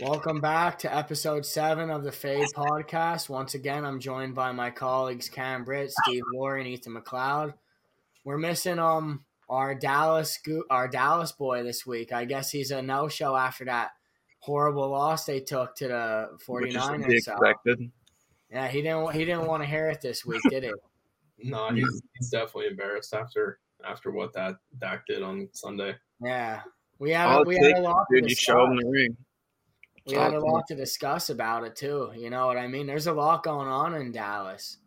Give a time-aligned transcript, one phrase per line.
[0.00, 3.28] Welcome back to episode seven of the Fade podcast.
[3.28, 7.54] Once again, I'm joined by my colleagues Cam Britt, Steve Laurie, and Ethan McLeod.
[8.24, 12.12] We're missing um our Dallas our Dallas boy this week.
[12.12, 13.90] I guess he's a no show after that
[14.40, 17.20] horrible loss they took to the 49ers.
[17.20, 17.36] So.
[18.50, 20.72] Yeah, he didn't he didn't want to hear it this week, did he?
[21.48, 25.94] no, he's, he's definitely embarrassed after after what that Dak did on Sunday.
[26.22, 26.60] Yeah,
[26.98, 28.06] we had we had a lot.
[28.10, 29.16] Dude, you show him the ring.
[30.06, 32.12] We had a lot to discuss about it too.
[32.16, 32.86] You know what I mean?
[32.86, 34.78] There's a lot going on in Dallas.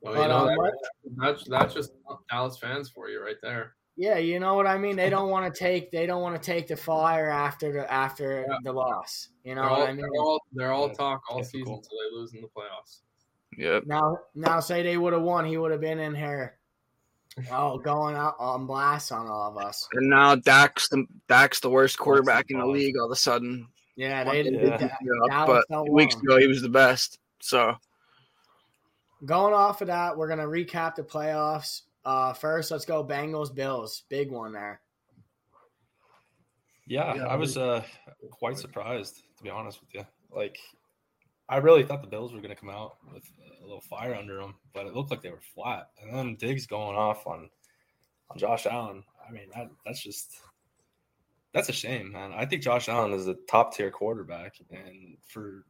[0.00, 0.74] Well, but, you know, um, that,
[1.16, 1.92] that's that's just
[2.30, 3.74] Dallas fans for you right there.
[3.96, 4.94] Yeah, you know what I mean.
[4.94, 8.46] They don't want to take they don't want to take the fire after the after
[8.48, 8.56] yeah.
[8.62, 9.30] the loss.
[9.42, 9.96] You know they're what all, I mean?
[9.96, 13.00] They're all, they're all talk all season until they lose in the playoffs.
[13.56, 13.80] Yeah.
[13.86, 16.57] Now now say they would have won, he would have been in here.
[17.50, 19.88] Oh, going out on blast on all of us.
[19.92, 23.68] And now Dak's the Dak's the worst quarterback in the league all of a sudden.
[23.96, 24.54] Yeah, they did.
[24.54, 24.88] Yeah.
[25.28, 27.18] Yeah, but weeks ago he was the best.
[27.40, 27.76] So
[29.24, 31.82] going off of that, we're gonna recap the playoffs.
[32.04, 34.04] Uh, first, let's go Bengals Bills.
[34.08, 34.80] Big one there.
[36.86, 37.82] Yeah, yeah I was uh,
[38.30, 40.06] quite surprised to be honest with you.
[40.34, 40.58] Like,
[41.48, 43.24] I really thought the Bills were going to come out with
[43.62, 45.90] a little fire under them, but it looked like they were flat.
[46.02, 47.48] And then Diggs going off on
[48.30, 49.02] on Josh Allen.
[49.26, 50.40] I mean, that, that's just
[51.52, 52.32] that's a shame, man.
[52.34, 55.64] I think Josh Allen is a top tier quarterback, and for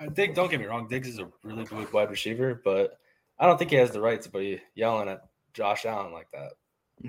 [0.00, 2.98] I think don't get me wrong, Diggs is a really good wide receiver, but
[3.38, 6.52] I don't think he has the right to be yelling at Josh Allen like that.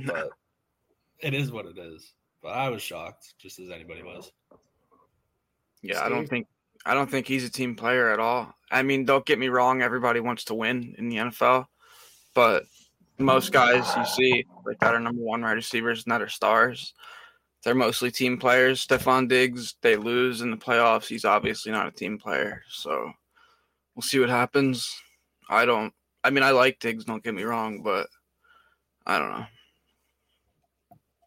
[0.06, 0.30] But
[1.20, 2.14] it is what it is.
[2.42, 4.32] But I was shocked, just as anybody was.
[5.82, 6.06] Yeah, Steve?
[6.06, 6.48] I don't think
[6.88, 8.56] I don't think he's a team player at all.
[8.72, 11.66] I mean, don't get me wrong, everybody wants to win in the NFL,
[12.34, 12.64] but
[13.20, 16.94] most guys you see like that are number one wide receivers and that are stars.
[17.64, 18.86] They're mostly team players.
[18.86, 21.08] Stefon Diggs, they lose in the playoffs.
[21.08, 22.62] He's obviously not a team player.
[22.70, 23.12] So
[23.96, 24.90] we'll see what happens.
[25.50, 25.94] I don't
[26.24, 28.08] I mean I like Diggs, don't get me wrong, but
[29.06, 29.46] I don't know.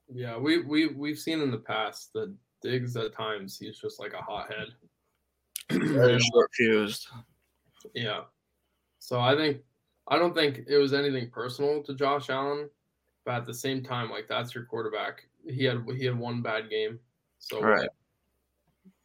[0.08, 4.14] Yeah, we we we've seen in the past that Diggs at times he's just like
[4.14, 4.68] a hothead.
[5.70, 7.08] Very short fused.
[7.94, 8.22] Yeah.
[8.98, 9.58] So I think
[10.08, 12.68] I don't think it was anything personal to Josh Allen,
[13.24, 15.26] but at the same time, like that's your quarterback.
[15.46, 16.98] He had he had one bad game,
[17.38, 17.88] so right.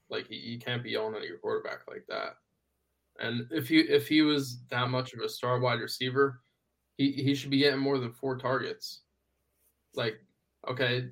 [0.09, 2.37] like, he, you can't be yelling at your quarterback like that.
[3.19, 6.41] And if he if he was that much of a star wide receiver,
[6.97, 9.01] he he should be getting more than four targets.
[9.93, 10.15] Like,
[10.69, 11.09] okay,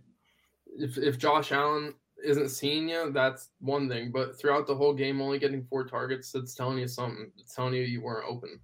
[0.65, 1.93] if if Josh Allen
[2.23, 4.11] isn't seeing you, that's one thing.
[4.11, 7.31] But throughout the whole game, only getting four targets, it's telling you something.
[7.37, 8.59] It's telling you you weren't open.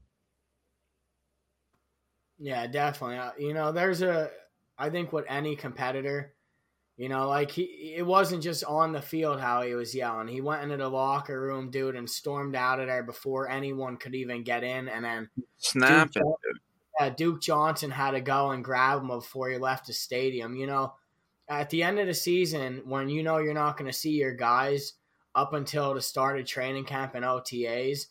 [2.40, 3.18] Yeah, definitely.
[3.18, 4.31] Uh, you know, there's a.
[4.78, 6.36] I think what any competitor,
[6.96, 10.30] you know, like he, it wasn't just on the field how he was yelling.
[10.30, 14.16] He went into the locker room, dude, and stormed out of there before anyone could
[14.16, 16.24] even get in, and then snapping.
[16.24, 16.40] Duke,
[16.97, 20.56] yeah, Duke Johnson had to go and grab him before he left the stadium.
[20.56, 20.94] You know,
[21.49, 24.33] at the end of the season, when you know you're not going to see your
[24.33, 24.93] guys
[25.35, 28.05] up until the start of training camp and OTAs,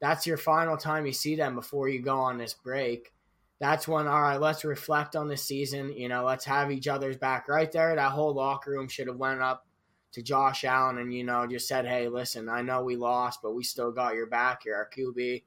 [0.00, 3.12] that's your final time you see them before you go on this break.
[3.60, 5.92] That's when, all right, let's reflect on the season.
[5.96, 7.94] You know, let's have each other's back right there.
[7.94, 9.64] That whole locker room should have went up
[10.12, 13.54] to Josh Allen and you know just said, "Hey, listen, I know we lost, but
[13.54, 14.64] we still got your back.
[14.64, 15.44] You're our QB."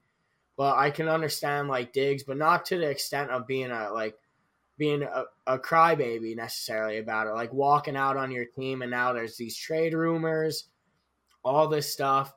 [0.56, 4.16] But I can understand like Diggs, but not to the extent of being a like
[4.78, 7.34] being a, a crybaby necessarily about it.
[7.34, 10.68] Like walking out on your team, and now there's these trade rumors,
[11.44, 12.32] all this stuff.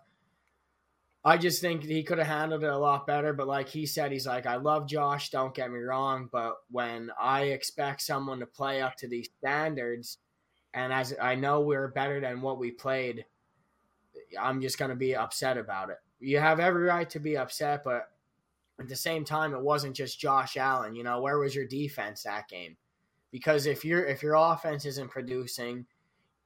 [1.25, 3.33] I just think he could have handled it a lot better.
[3.33, 6.29] But like he said, he's like, I love Josh, don't get me wrong.
[6.31, 10.19] But when I expect someone to play up to these standards,
[10.73, 13.25] and as I know we're better than what we played,
[14.39, 17.83] I'm just going to be upset about it you have every right to be upset,
[17.83, 18.09] but
[18.79, 20.95] at the same time, it wasn't just Josh Allen.
[20.95, 22.77] You know, where was your defense that game?
[23.31, 25.85] Because if your if your offense isn't producing,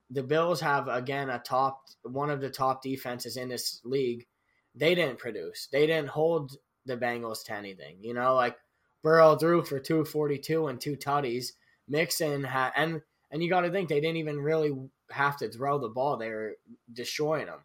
[0.10, 4.28] the Bills have again a top one of the top defenses in this league.
[4.76, 5.68] They didn't produce.
[5.72, 7.98] They didn't hold the Bengals to anything.
[8.02, 8.58] You know, like
[9.04, 11.54] Burrow threw for two forty two and two tutties.
[11.88, 14.74] Mixon had and and you got to think they didn't even really
[15.12, 16.18] have to throw the ball.
[16.18, 16.56] They were
[16.92, 17.60] destroying them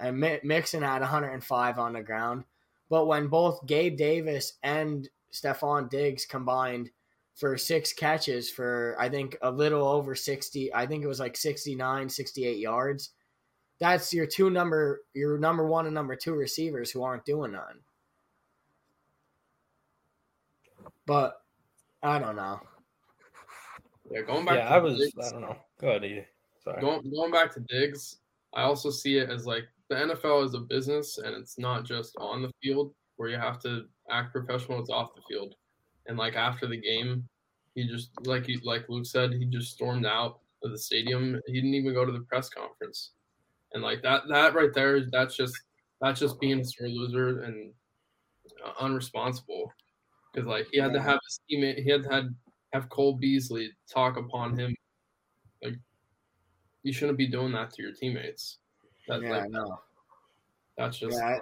[0.00, 2.44] and Mixon had 105 on the ground.
[2.90, 6.90] But when both Gabe Davis and Stefon Diggs combined
[7.34, 11.36] for six catches for, I think, a little over 60, I think it was like
[11.36, 13.10] 69, 68 yards,
[13.78, 17.80] that's your two number, your number one and number two receivers who aren't doing none.
[21.06, 21.40] But
[22.02, 22.60] I don't know.
[24.10, 24.56] Yeah, going back.
[24.56, 24.98] Yeah, I was.
[24.98, 25.56] Diggs, I don't know.
[25.80, 26.26] Go ahead,
[26.62, 26.80] Sorry.
[26.80, 28.16] Going going back to Diggs,
[28.52, 32.16] I also see it as like the NFL is a business and it's not just
[32.18, 35.54] on the field where you have to act professional, it's off the field.
[36.06, 37.28] And like after the game,
[37.74, 41.40] he just like he like Luke said, he just stormed out of the stadium.
[41.46, 43.10] He didn't even go to the press conference.
[43.74, 45.54] And like that that right there, that's just
[46.00, 47.72] that's just being a sore loser and
[48.64, 49.66] uh, unresponsible.
[50.32, 52.34] Because like he had to have his teammate, he had to had,
[52.72, 54.74] have Cole Beasley talk upon him.
[55.62, 55.74] Like
[56.84, 58.58] you shouldn't be doing that to your teammates.
[59.10, 59.80] That's yeah, like, no.
[60.78, 61.38] That's just yeah.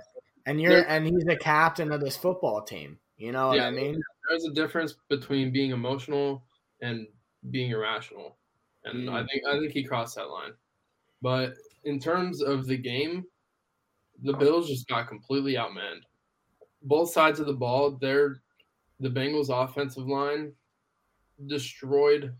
[0.46, 2.98] and you're and he's the captain of this football team.
[3.18, 4.00] You know what yeah, I mean?
[4.28, 6.42] There's a difference between being emotional
[6.80, 7.06] and
[7.50, 8.36] being irrational.
[8.84, 9.12] And mm.
[9.12, 10.52] I think I think he crossed that line.
[11.20, 11.54] But
[11.84, 13.26] in terms of the game,
[14.22, 16.02] the Bills just got completely outmanned.
[16.82, 18.40] Both sides of the ball, they're
[19.00, 20.52] the Bengals offensive line
[21.46, 22.34] destroyed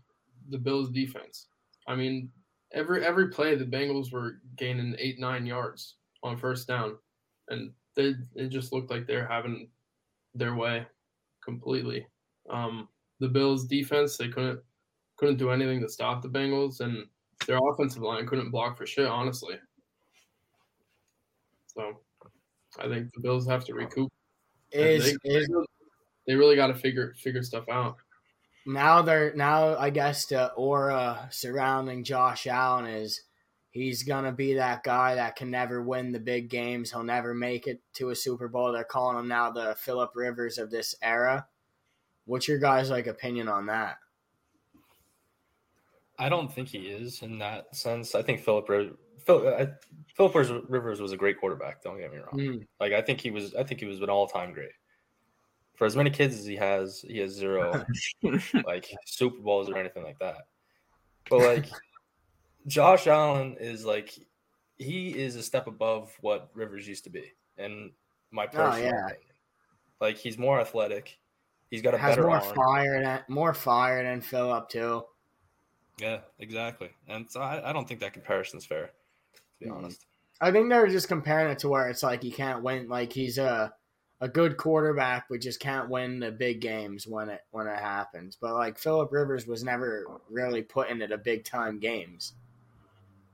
[0.49, 1.47] the Bills defense.
[1.87, 2.31] I mean,
[2.73, 6.97] every every play the Bengals were gaining eight nine yards on first down,
[7.49, 9.69] and they it just looked like they're having
[10.35, 10.85] their way
[11.43, 12.05] completely.
[12.49, 12.87] Um,
[13.19, 14.59] the Bills defense they couldn't
[15.17, 17.05] couldn't do anything to stop the Bengals, and
[17.47, 19.55] their offensive line couldn't block for shit, honestly.
[21.67, 21.99] So,
[22.79, 24.09] I think the Bills have to recoup.
[24.71, 25.49] Is, they, is
[26.27, 27.97] they really got to figure figure stuff out
[28.65, 33.21] now they're now I guess the aura surrounding Josh Allen is
[33.71, 36.91] he's gonna be that guy that can never win the big games.
[36.91, 38.71] He'll never make it to a Super Bowl.
[38.71, 41.47] They're calling him now the Philip Rivers of this era.
[42.25, 43.97] What's your guys' like opinion on that?
[46.17, 48.13] I don't think he is in that sense.
[48.13, 48.67] I think Philip
[49.25, 49.83] Philip,
[50.15, 51.81] Philip Rivers was a great quarterback.
[51.81, 52.33] Don't get me wrong.
[52.33, 52.67] Mm.
[52.79, 53.55] Like I think he was.
[53.55, 54.71] I think he was an all time great
[55.79, 57.85] for as many kids as he has, he has zero
[58.65, 60.47] like Super Bowls or anything like that.
[61.29, 61.65] But like
[62.67, 64.13] Josh Allen is like
[64.77, 67.91] he is a step above what Rivers used to be, and
[68.29, 69.05] my oh, personal oh, yeah.
[69.05, 69.27] opinion.
[70.01, 71.17] Like he's more athletic.
[71.71, 72.55] He's got a has better more arm.
[72.55, 75.03] fire than more fire than Philip too.
[75.97, 76.89] Yeah, exactly.
[77.07, 78.87] And so I, I don't think that comparison's fair,
[79.33, 79.77] to be mm-hmm.
[79.77, 80.05] honest.
[80.41, 82.89] I think they're just comparing it to where it's like he can't win.
[82.89, 83.73] Like he's a
[84.21, 88.37] a good quarterback, but just can't win the big games when it when it happens.
[88.39, 92.33] But like Philip Rivers was never really put into the big time games.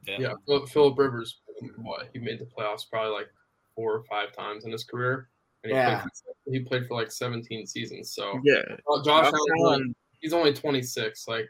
[0.05, 1.39] Yeah, yeah Philip Rivers,
[1.77, 3.29] what he made the playoffs probably like
[3.75, 5.29] four or five times in his career,
[5.63, 6.01] and he, yeah.
[6.01, 8.13] played, for, he played for like seventeen seasons.
[8.13, 8.61] So yeah,
[9.03, 11.27] Josh Allen, he's only twenty six.
[11.27, 11.49] Like,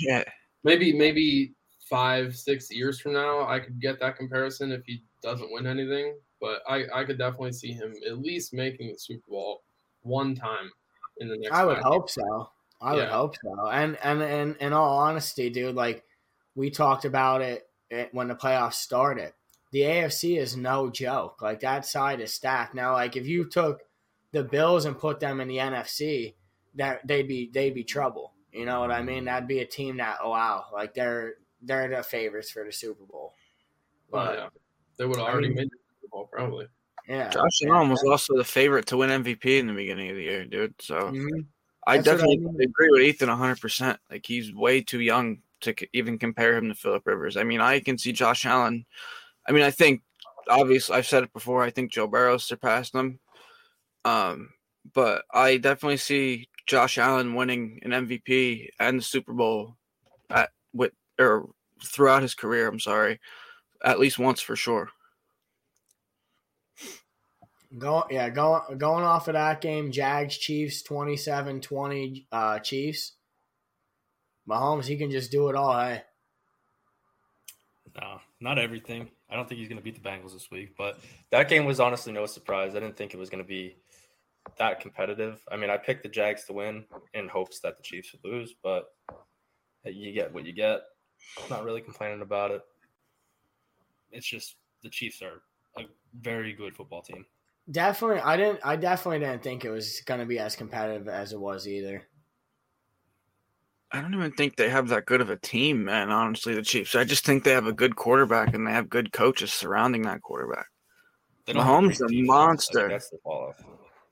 [0.00, 0.24] yeah,
[0.62, 1.52] maybe maybe
[1.90, 6.14] five six years from now, I could get that comparison if he doesn't win anything
[6.40, 9.62] but I, I could definitely see him at least making the Super Bowl
[10.02, 10.70] one time
[11.18, 11.54] in the next.
[11.54, 12.50] I would hope so.
[12.80, 13.00] I yeah.
[13.00, 13.68] would hope so.
[13.68, 16.04] And and and in all honesty, dude, like
[16.54, 17.68] we talked about it
[18.12, 19.32] when the playoffs started.
[19.72, 21.42] The AFC is no joke.
[21.42, 22.74] Like that side is stacked.
[22.74, 23.80] Now, like if you took
[24.32, 26.34] the Bills and put them in the NFC,
[26.76, 28.32] that they'd be they'd be trouble.
[28.52, 29.24] You know what I mean?
[29.24, 33.04] That'd be a team that oh wow, like they're they're the favorites for the Super
[33.04, 33.32] Bowl.
[33.32, 34.48] Oh, but oh, yeah.
[34.96, 35.70] they would already I mean, made
[36.14, 36.66] Bowl, probably.
[37.08, 37.28] Yeah.
[37.28, 40.44] Josh Allen was also the favorite to win MVP in the beginning of the year,
[40.44, 40.74] dude.
[40.80, 41.40] So mm-hmm.
[41.86, 42.56] I definitely I mean.
[42.62, 43.98] agree with Ethan 100%.
[44.10, 47.36] Like he's way too young to even compare him to Philip Rivers.
[47.36, 48.86] I mean, I can see Josh Allen.
[49.46, 50.02] I mean, I think
[50.48, 51.62] obviously I've said it before.
[51.62, 53.18] I think Joe Burrow surpassed him.
[54.04, 54.50] Um,
[54.92, 59.76] but I definitely see Josh Allen winning an MVP and the Super Bowl
[60.30, 61.50] at with or
[61.82, 62.68] throughout his career.
[62.68, 63.20] I'm sorry,
[63.84, 64.90] at least once for sure.
[67.76, 73.12] Go yeah, going going off of that game, Jags Chiefs 27-20 uh Chiefs.
[74.48, 76.02] Mahomes, he can just do it all, hey.
[78.00, 79.08] No, not everything.
[79.30, 80.98] I don't think he's going to beat the Bengals this week, but
[81.30, 82.74] that game was honestly no surprise.
[82.74, 83.76] I didn't think it was going to be
[84.58, 85.42] that competitive.
[85.50, 88.54] I mean, I picked the Jags to win in hopes that the Chiefs would lose,
[88.62, 88.88] but
[89.84, 90.82] you get what you get.
[91.48, 92.62] Not really complaining about it.
[94.12, 95.42] It's just the Chiefs are
[95.78, 95.86] a
[96.20, 97.24] very good football team.
[97.70, 98.60] Definitely, I didn't.
[98.62, 102.02] I definitely didn't think it was going to be as competitive as it was either.
[103.90, 106.10] I don't even think they have that good of a team, man.
[106.10, 106.94] Honestly, the Chiefs.
[106.94, 110.20] I just think they have a good quarterback and they have good coaches surrounding that
[110.20, 110.66] quarterback.
[111.46, 112.88] Mahomes is a monster.
[112.88, 113.64] That's the fall off.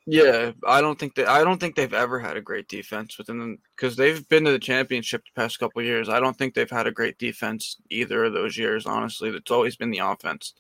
[0.07, 1.29] Yeah, I don't think that.
[1.29, 4.51] I don't think they've ever had a great defense within them because they've been to
[4.51, 6.09] the championship the past couple years.
[6.09, 8.87] I don't think they've had a great defense either of those years.
[8.87, 10.55] Honestly, it's always been the offense.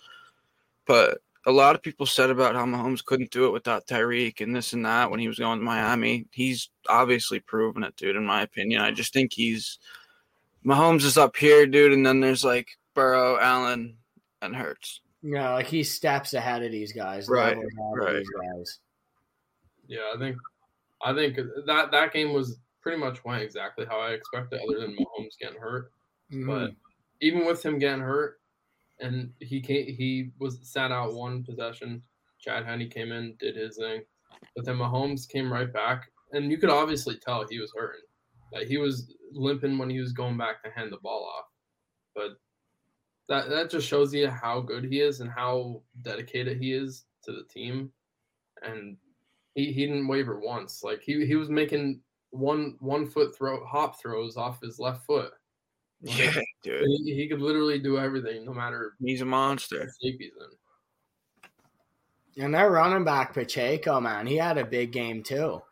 [0.87, 4.55] But a lot of people said about how Mahomes couldn't do it without Tyreek and
[4.55, 6.27] this and that when he was going to Miami.
[6.31, 8.81] He's obviously proven it, dude, in my opinion.
[8.81, 9.79] I just think he's
[10.65, 13.97] Mahomes is up here, dude, and then there's like Burrow, Allen,
[14.41, 15.01] and Hurts.
[15.23, 17.29] Yeah, like he steps ahead of these guys.
[17.29, 18.17] Right, levels ahead of right.
[18.19, 18.79] These guys.
[19.89, 20.37] Yeah, I think
[21.05, 24.97] I think that that game was pretty much went exactly how I expected, other than
[24.97, 25.93] Mahomes getting hurt.
[26.31, 26.77] But Mhm.
[27.21, 28.41] even with him getting hurt,
[29.03, 32.03] and he came, he was sat out one possession.
[32.39, 34.03] Chad Henne came in, did his thing,
[34.57, 38.01] but then Mahomes came right back, and you could obviously tell he was hurting.
[38.53, 41.47] Like he was limping when he was going back to hand the ball off.
[42.15, 42.39] But
[43.29, 47.33] that that just shows you how good he is and how dedicated he is to
[47.33, 47.91] the team.
[48.63, 48.97] And
[49.55, 50.83] he, he didn't waver once.
[50.83, 55.33] Like he, he was making one one foot throw hop throws off his left foot.
[56.03, 56.85] Like, Yeah, dude.
[57.05, 59.93] he, he could literally do everything, no matter He's a monster.
[60.03, 60.33] shape he's
[62.37, 62.45] in.
[62.45, 65.63] And their running back Pacheco, man, he had a big game too.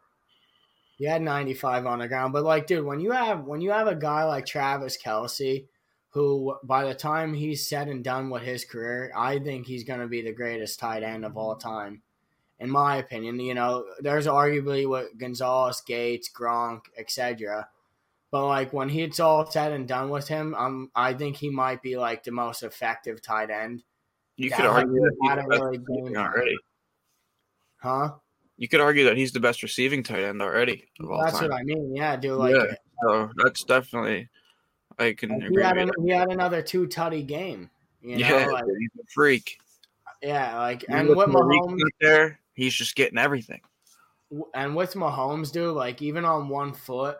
[0.98, 3.86] He had 95 on the ground, but like, dude, when you have when you have
[3.86, 5.64] a guy like Travis Kelce,
[6.10, 10.00] who by the time he's said and done with his career, I think he's going
[10.00, 12.02] to be the greatest tight end of all time,
[12.58, 13.40] in my opinion.
[13.40, 17.66] You know, there's arguably what Gonzalez, Gates, Gronk, etc.
[18.30, 21.82] But like when it's all said and done with him, um, I think he might
[21.82, 23.82] be like the most effective tight end.
[24.36, 26.56] You could argue that he's the best really game already.
[27.78, 28.12] Huh?
[28.56, 31.50] You could argue that he's the best receiving tight end already of all That's time.
[31.50, 31.94] what I mean.
[31.96, 32.38] Yeah, dude.
[32.38, 32.74] Like Yeah.
[33.02, 34.28] So that's definitely
[34.98, 37.70] I can Like, agree he had, an, he had another two tutty game.
[38.02, 39.58] You know, yeah, like, he's a freak.
[40.22, 43.60] yeah, like You and with Mahomes there, he's just getting everything.
[44.54, 47.18] and with Mahomes, dude, like even on one foot,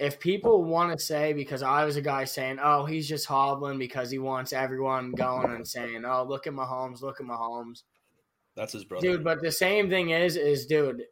[0.00, 3.78] if people want to say because I was a guy saying, "Oh, he's just hobbling
[3.78, 7.82] because he wants everyone going and saying, "Oh, look at Mahomes, look at Mahomes."
[8.56, 9.06] That's his brother.
[9.06, 11.04] Dude, but the same thing is is dude,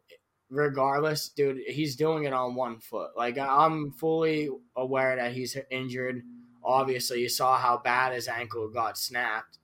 [0.49, 3.11] regardless, dude, he's doing it on one foot.
[3.15, 6.23] Like I'm fully aware that he's injured.
[6.63, 9.59] Obviously, you saw how bad his ankle got snapped.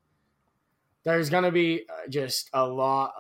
[1.04, 3.14] There's going to be uh, just a lot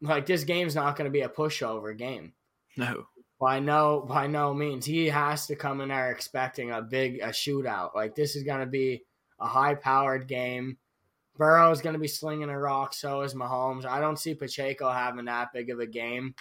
[0.00, 2.32] like this game's not going to be a pushover game.
[2.76, 3.06] No.
[3.40, 4.84] By no by no means.
[4.84, 7.94] He has to come in there expecting a big a shootout.
[7.94, 9.02] Like this is going to be
[9.40, 10.76] a high powered game.
[11.36, 12.92] Burrow is going to be slinging a rock.
[12.92, 13.86] So is Mahomes.
[13.86, 16.34] I don't see Pacheco having that big of a game.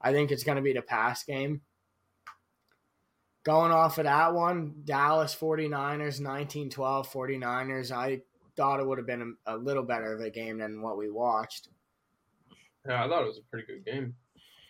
[0.00, 1.62] I think it's going to be the pass game.
[3.42, 7.90] Going off of that one, Dallas 49ers, 1912 49ers.
[7.90, 8.20] I
[8.56, 11.10] thought it would have been a, a little better of a game than what we
[11.10, 11.68] watched.
[12.88, 14.14] Yeah, I thought it was a pretty good game.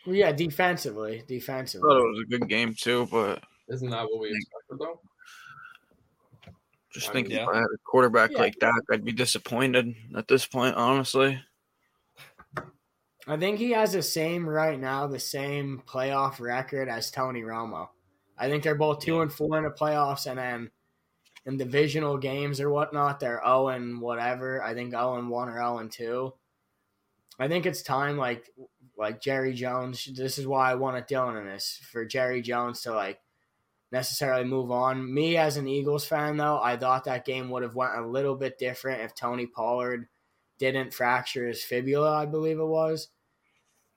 [0.07, 1.23] Well, yeah, defensively.
[1.23, 5.01] I thought it was a good game too, but Isn't that what we expected though?
[6.93, 7.49] just I think mean, if yeah.
[7.51, 8.39] I had a quarterback Yeah.
[8.39, 11.43] like that, I'd be disappointed at this point, honestly.
[13.27, 17.89] I think he has the same right now, the same playoff record as Tony Romo.
[18.37, 20.71] I think they're both two and four in the playoffs, and then
[21.47, 24.63] in divisional games or whatnot, they're zero and whatever.
[24.63, 26.35] I think zero and one or zero and two.
[27.39, 28.51] I think it's time, like
[28.97, 30.09] like Jerry Jones.
[30.15, 33.21] This is why I wanted Dylan in this for Jerry Jones to like
[33.91, 35.13] necessarily move on.
[35.13, 38.35] Me as an Eagles fan, though, I thought that game would have went a little
[38.35, 40.09] bit different if Tony Pollard
[40.59, 43.09] didn't fracture his fibula, I believe it was.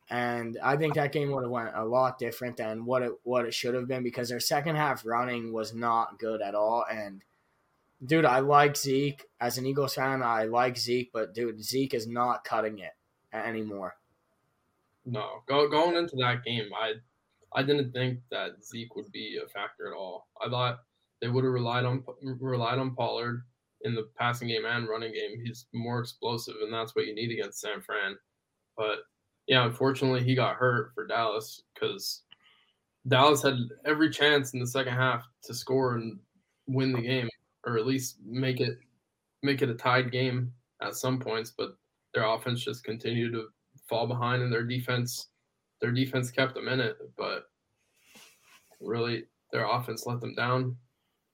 [0.09, 3.45] And I think that game would have went a lot different than what it what
[3.45, 6.85] it should have been because their second half running was not good at all.
[6.89, 7.23] And
[8.05, 10.23] dude, I like Zeke as an Eagles fan.
[10.23, 12.93] I like Zeke, but dude, Zeke is not cutting it
[13.33, 13.95] anymore.
[15.09, 16.95] No, go, going into that game, I
[17.55, 20.27] I didn't think that Zeke would be a factor at all.
[20.45, 20.79] I thought
[21.21, 23.43] they would have relied on relied on Pollard
[23.83, 25.39] in the passing game and running game.
[25.41, 28.17] He's more explosive, and that's what you need against San Fran.
[28.75, 28.99] But
[29.47, 32.23] yeah, unfortunately, he got hurt for Dallas because
[33.07, 36.19] Dallas had every chance in the second half to score and
[36.67, 37.29] win the game,
[37.65, 38.77] or at least make it
[39.41, 41.53] make it a tied game at some points.
[41.57, 41.77] But
[42.13, 43.47] their offense just continued to
[43.87, 45.29] fall behind, and their defense
[45.79, 47.43] their defense kept them in it, but
[48.81, 50.75] really their offense let them down,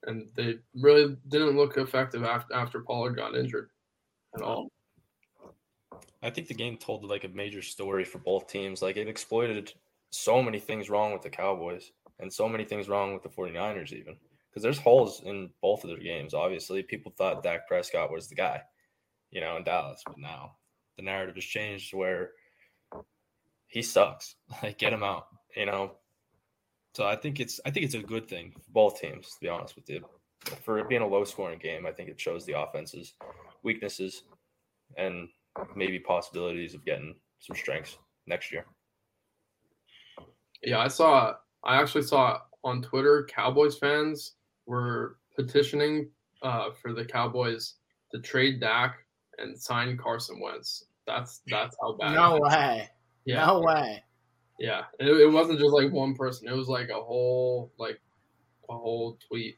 [0.04, 3.70] and they really didn't look effective after after Pollard got injured
[4.36, 4.70] at all.
[6.22, 8.82] I think the game told like a major story for both teams.
[8.82, 9.74] Like it exploited
[10.10, 13.92] so many things wrong with the Cowboys and so many things wrong with the 49ers
[13.92, 14.16] even.
[14.50, 16.34] Because there's holes in both of their games.
[16.34, 18.62] Obviously, people thought Dak Prescott was the guy,
[19.32, 20.56] you know, in Dallas, but now
[20.96, 22.32] the narrative has changed where
[23.74, 24.36] he sucks.
[24.62, 25.26] Like get him out,
[25.58, 25.94] you know.
[26.94, 29.50] So I think it's I think it's a good thing for both teams, to be
[29.50, 30.06] honest with you.
[30.64, 33.14] For it being a low scoring game, I think it shows the offense's
[33.64, 34.24] weaknesses
[34.96, 35.28] and
[35.76, 38.66] maybe possibilities of getting some strengths next year.
[40.62, 41.34] Yeah, I saw.
[41.64, 44.36] I actually saw on Twitter Cowboys fans
[44.68, 46.10] were petitioning
[46.44, 47.76] uh, for the Cowboys
[48.12, 48.98] to trade Dak
[49.40, 50.86] and sign Carson Wentz.
[51.08, 52.14] That's that's how bad.
[52.14, 52.90] No way.
[53.26, 53.46] Yeah.
[53.46, 54.04] No way.
[54.60, 54.84] Yeah.
[55.00, 56.48] It, it wasn't just like one person.
[56.48, 58.00] It was like a whole like
[58.70, 59.58] a whole tweet.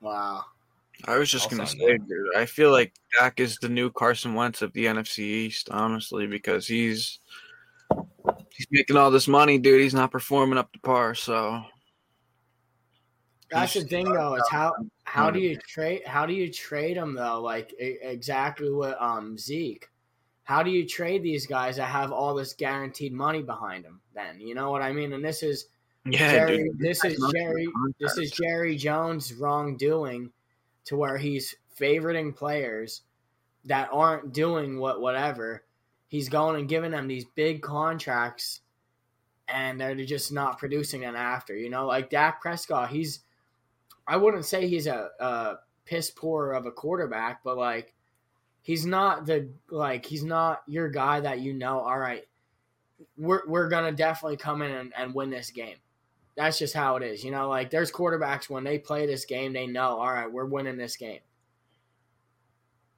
[0.00, 0.44] Wow.
[1.04, 2.08] I was just gonna say, that.
[2.08, 2.36] dude.
[2.36, 6.66] I feel like Dak is the new Carson Wentz of the NFC East, honestly, because
[6.66, 7.20] he's
[8.50, 9.82] he's making all this money, dude.
[9.82, 11.14] He's not performing up to par.
[11.14, 11.62] So
[13.50, 17.14] That's the thing though, is how how do you trade how do you trade them
[17.14, 17.42] though?
[17.42, 19.88] Like exactly what um Zeke.
[20.46, 24.00] How do you trade these guys that have all this guaranteed money behind them?
[24.14, 25.12] Then you know what I mean.
[25.12, 25.66] And this is
[26.04, 26.78] yeah, Jerry, dude.
[26.78, 27.66] this is Jerry.
[27.98, 28.30] This is.
[28.30, 30.30] Jerry Jones' wrongdoing,
[30.84, 33.02] to where he's favoriting players
[33.64, 35.64] that aren't doing what whatever.
[36.06, 38.60] He's going and giving them these big contracts,
[39.48, 41.56] and they're just not producing it after.
[41.56, 42.90] You know, like Dak Prescott.
[42.90, 43.18] He's,
[44.06, 47.95] I wouldn't say he's a, a piss poor of a quarterback, but like,
[48.66, 51.78] he's not the like he's not your guy that you know.
[51.78, 52.24] All right,
[53.16, 55.76] we're we're gonna definitely come in and, and win this game
[56.36, 57.24] that's just how it is.
[57.24, 60.44] You know, like there's quarterbacks when they play this game, they know, all right, we're
[60.44, 61.20] winning this game.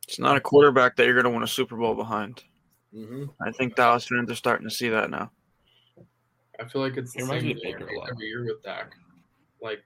[0.06, 2.42] It's not a quarterback that you're gonna win a Super Bowl behind.
[2.94, 3.24] Mm-hmm.
[3.46, 5.30] I think Dallas fans are starting to see that now.
[6.58, 8.08] I feel like it's He the reminds same me of thing Baker a every, lot.
[8.10, 8.92] every year with Dak.
[9.62, 9.84] Like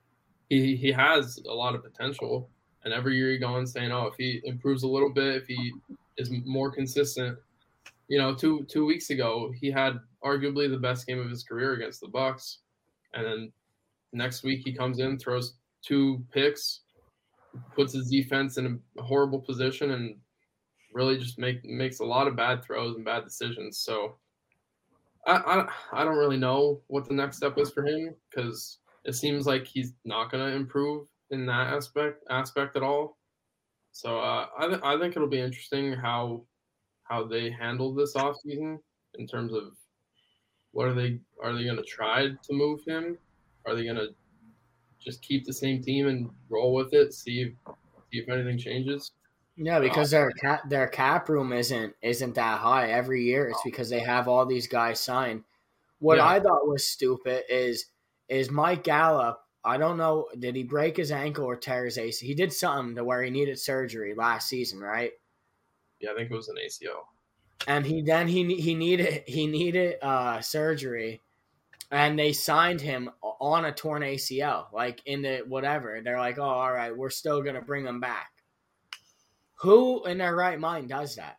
[0.48, 2.48] he he has a lot of potential,
[2.84, 5.46] and every year you go and saying, "Oh, if he improves a little bit, if
[5.46, 5.72] he
[6.18, 7.38] is more consistent."
[8.08, 11.74] You know, two two weeks ago he had arguably the best game of his career
[11.74, 12.58] against the Bucs,
[13.14, 13.52] and then
[14.12, 16.80] next week he comes in, throws two picks,
[17.74, 20.16] puts his defense in a horrible position, and
[20.92, 23.78] really just make makes a lot of bad throws and bad decisions.
[23.78, 24.16] So.
[25.24, 29.14] I, I, I don't really know what the next step is for him because it
[29.14, 33.18] seems like he's not going to improve in that aspect aspect at all.
[33.90, 36.44] So uh, I, th- I think it'll be interesting how
[37.04, 38.78] how they handle this offseason
[39.18, 39.72] in terms of
[40.72, 43.18] what are they are they going to try to move him?
[43.66, 44.08] Are they going to
[44.98, 47.12] just keep the same team and roll with it?
[47.12, 47.52] See if,
[48.10, 49.12] see if anything changes.
[49.56, 53.48] Yeah, because their cap their cap room isn't isn't that high every year.
[53.48, 55.44] It's because they have all these guys signed.
[55.98, 56.26] What Yeah.
[56.26, 57.86] I thought was stupid is
[58.28, 59.41] is Mike Gallup.
[59.64, 60.28] I don't know.
[60.38, 62.26] Did he break his ankle or tear his AC?
[62.26, 65.12] He did something to where he needed surgery last season, right?
[66.00, 67.04] Yeah, I think it was an ACL.
[67.68, 71.20] and he then he he needed he needed uh surgery
[71.92, 76.42] and they signed him on a torn ACL like in the whatever they're like oh
[76.42, 78.30] all right we're still going to bring him back
[79.54, 81.36] who in their right mind does that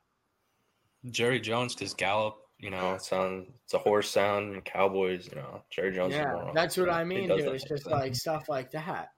[1.12, 5.64] Jerry Jones, because Gallup, you know, sound it's a horse sound, and Cowboys, you know,
[5.70, 6.14] Jerry Jones.
[6.14, 7.94] yeah more- that's what I mean does dude it's type just thing.
[7.94, 9.10] like stuff like that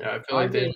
[0.00, 0.74] Yeah, I feel I like they,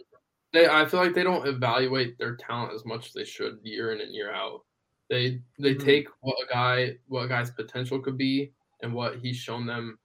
[0.53, 3.93] they I feel like they don't evaluate their talent as much as they should year
[3.93, 4.65] in and year out.
[5.09, 5.85] They they Mhm.
[5.85, 9.99] take what a guy what a guy's potential could be and what he's shown them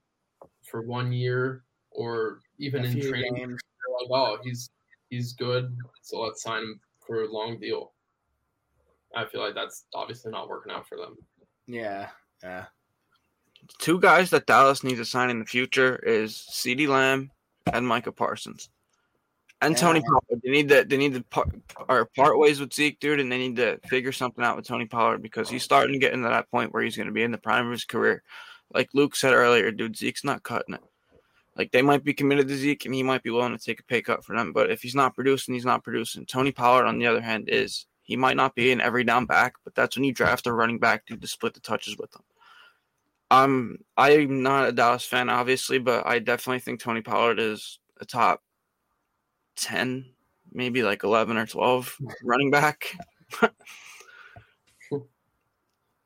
[0.64, 3.36] for one year or even a in training.
[3.36, 3.62] games
[4.02, 4.70] like, oh, he's
[5.10, 7.94] he's good, so let's sign him for a long deal.
[9.16, 11.18] I feel like that's obviously not working out for them.
[11.68, 12.10] yeah
[12.44, 12.66] yeah
[13.78, 17.30] Two guys that Dallas needs to sign in the future is CeeDee Lamb
[17.72, 18.70] and Micah Parsons.
[19.62, 20.42] And Tony Pollard.
[20.44, 21.54] They need to they need to part,
[21.88, 24.88] or part ways with Zeke, dude, and they need to figure something out with Tony
[24.88, 27.32] Pollard because he's starting to get into that point where he's going to be in
[27.32, 28.24] the prime of his career.
[28.74, 30.82] Like Luke said earlier, dude, Zeke's not cutting it.
[31.56, 33.84] Like they might be committed to Zeke and he might be willing to take a
[33.84, 36.26] pay cut for them, but if he's not producing, he's not producing.
[36.26, 39.54] Tony Pollard, on the other hand, is he might not be an every down back,
[39.64, 42.24] but that's when you draft a running back dude to split the touches with them.
[43.32, 48.06] Um, I'm not a Dallas fan, obviously, but I definitely think Tony Pollard is a
[48.06, 48.44] top
[49.56, 50.08] ten,
[50.52, 51.96] maybe like eleven or twelve
[52.26, 52.98] running back.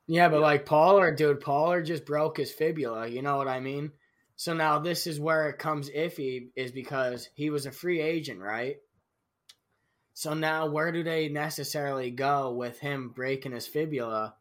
[0.06, 3.08] Yeah, but like Pollard, dude, Pollard just broke his fibula.
[3.08, 3.90] You know what I mean?
[4.36, 8.40] So now this is where it comes iffy, is because he was a free agent,
[8.40, 8.76] right?
[10.16, 14.34] So now where do they necessarily go with him breaking his fibula?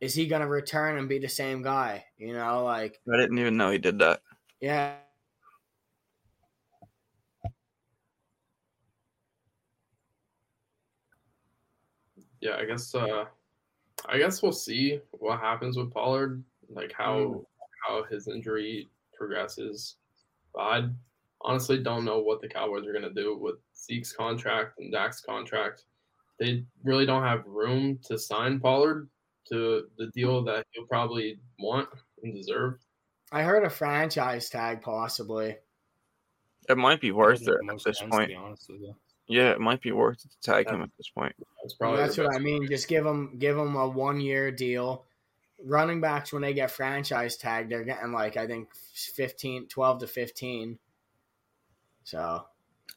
[0.00, 2.04] Is he going to return and be the same guy?
[2.18, 4.22] You know, like, I didn't even know he did that.
[4.60, 4.94] yeah.
[12.40, 13.24] Yeah, I guess uh
[14.08, 17.44] I guess we'll see what happens with Pollard, like how Mm.
[17.84, 19.96] how his injury progresses.
[20.54, 20.88] But I
[21.42, 25.84] honestly don't know what the Cowboys are gonna do with Zeke's contract and Dak's contract.
[26.38, 29.08] They really don't have room to sign Pollard
[29.48, 31.88] to the deal that he'll probably want
[32.22, 32.78] and deserve.
[33.32, 35.56] I heard a franchise tag possibly.
[36.68, 38.22] It might be worth it at this sense, point.
[38.22, 38.94] To be honest with you.
[39.28, 41.34] Yeah, it might be worth it to tag him at this point.
[41.62, 42.42] That's Well, probably that's what I best.
[42.42, 42.66] mean.
[42.68, 45.04] Just give him give him a one year deal.
[45.64, 50.06] Running backs when they get franchise tagged, they're getting like I think 15, 12 to
[50.06, 50.78] fifteen.
[52.06, 52.46] So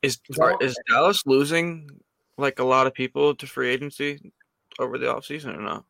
[0.04, 0.20] Is
[0.62, 1.90] is Dallas losing
[2.38, 4.32] like a lot of people to free agency
[4.78, 5.84] over the offseason or not?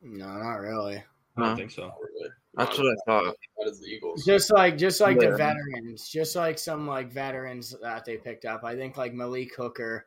[0.00, 0.96] no, not really.
[1.36, 1.56] I don't No.
[1.56, 1.82] think so.
[1.88, 2.28] Not really.
[2.54, 3.36] That's what I thought.
[3.66, 4.24] as the Eagles.
[4.24, 5.30] Just like just like Yeah.
[5.30, 8.64] the veterans, just like some like veterans that they picked up.
[8.64, 10.06] I think like Malik Hooker,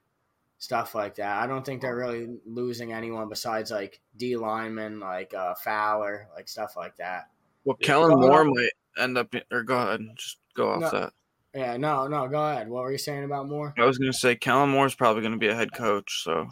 [0.58, 1.38] stuff like that.
[1.44, 6.48] I don't think they're really losing anyone besides like D linemen, like uh, Fowler, like
[6.50, 7.30] stuff like that.
[7.64, 9.34] Well, Kellen Moore might end up.
[9.52, 10.90] Or go ahead, just go off No.
[10.92, 11.14] that.
[11.56, 12.68] Yeah, no, no, go ahead.
[12.68, 13.74] What were you saying about Moore?
[13.78, 16.22] I was gonna say Kellen Moore's probably gonna be a head coach.
[16.24, 16.50] So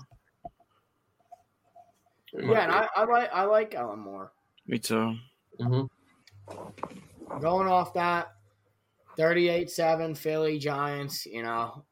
[2.33, 2.71] Yeah, and.
[2.71, 4.31] I, I like I like Kellen Moore.
[4.65, 5.15] me too.
[5.59, 5.89] Mhm.
[7.41, 8.33] Going off that,
[9.17, 11.25] 38-7 Philly Giants.
[11.25, 11.83] You know,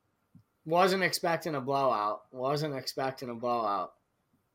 [0.66, 2.22] wasn't expecting a blowout.
[2.32, 3.92] Wasn't expecting a blowout.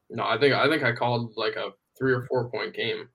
[0.09, 3.11] No, I think I think I called like a three or four point game.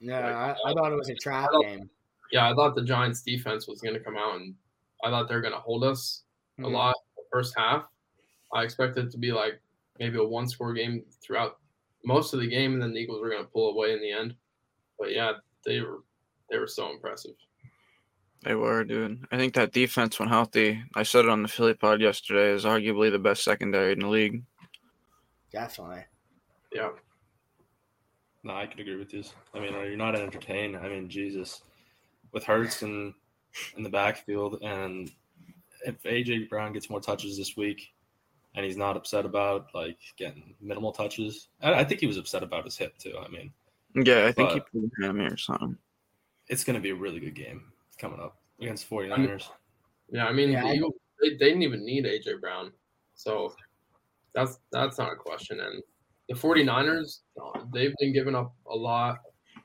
[0.00, 1.90] Yeah, I, I thought it was a trap I game.
[2.32, 4.54] Yeah, I thought the Giants defense was going to come out and
[5.04, 6.24] I thought they were going to hold us
[6.58, 6.72] a Mhm.
[6.72, 7.86] lot the first half.
[8.52, 9.60] I expected it to be like
[9.98, 11.58] maybe a one score game throughout
[12.04, 14.10] most of the game, and then the Eagles were going to pull away in the
[14.12, 14.36] end.
[14.98, 15.34] But yeah,
[15.64, 16.02] they were
[16.50, 17.34] they were so impressive.
[18.42, 19.26] They were, dude.
[19.32, 22.64] I think that defense, when healthy, I said it on the Philly pod yesterday, is
[22.64, 24.44] arguably the best secondary in the league.
[25.50, 26.04] Definitely.
[26.72, 26.90] Yeah,
[28.44, 29.24] No, I could agree with you.
[29.54, 30.76] I mean, you're not entertained.
[30.76, 31.62] I mean, Jesus,
[32.36, 33.14] with Hurts and
[33.78, 35.10] in the backfield, and
[35.86, 37.94] if AJ Brown gets more touches this week,
[38.54, 42.42] and he's not upset about like getting minimal touches, I, I think he was upset
[42.42, 43.14] about his hip too.
[43.18, 43.50] I mean,
[43.94, 45.78] Yeah, I think he But- put a hammy or something.
[46.48, 49.48] it's going to be a really good game coming up against 49ers.
[50.12, 50.26] yeah.
[50.26, 52.70] I mean, Yeah, the I- Eagles they, they didn't even need AJ Brown,
[53.14, 53.54] so
[54.34, 55.60] that's that's not a question.
[55.60, 55.82] And
[56.28, 59.20] the 49ers, uh, they've been giving up a lot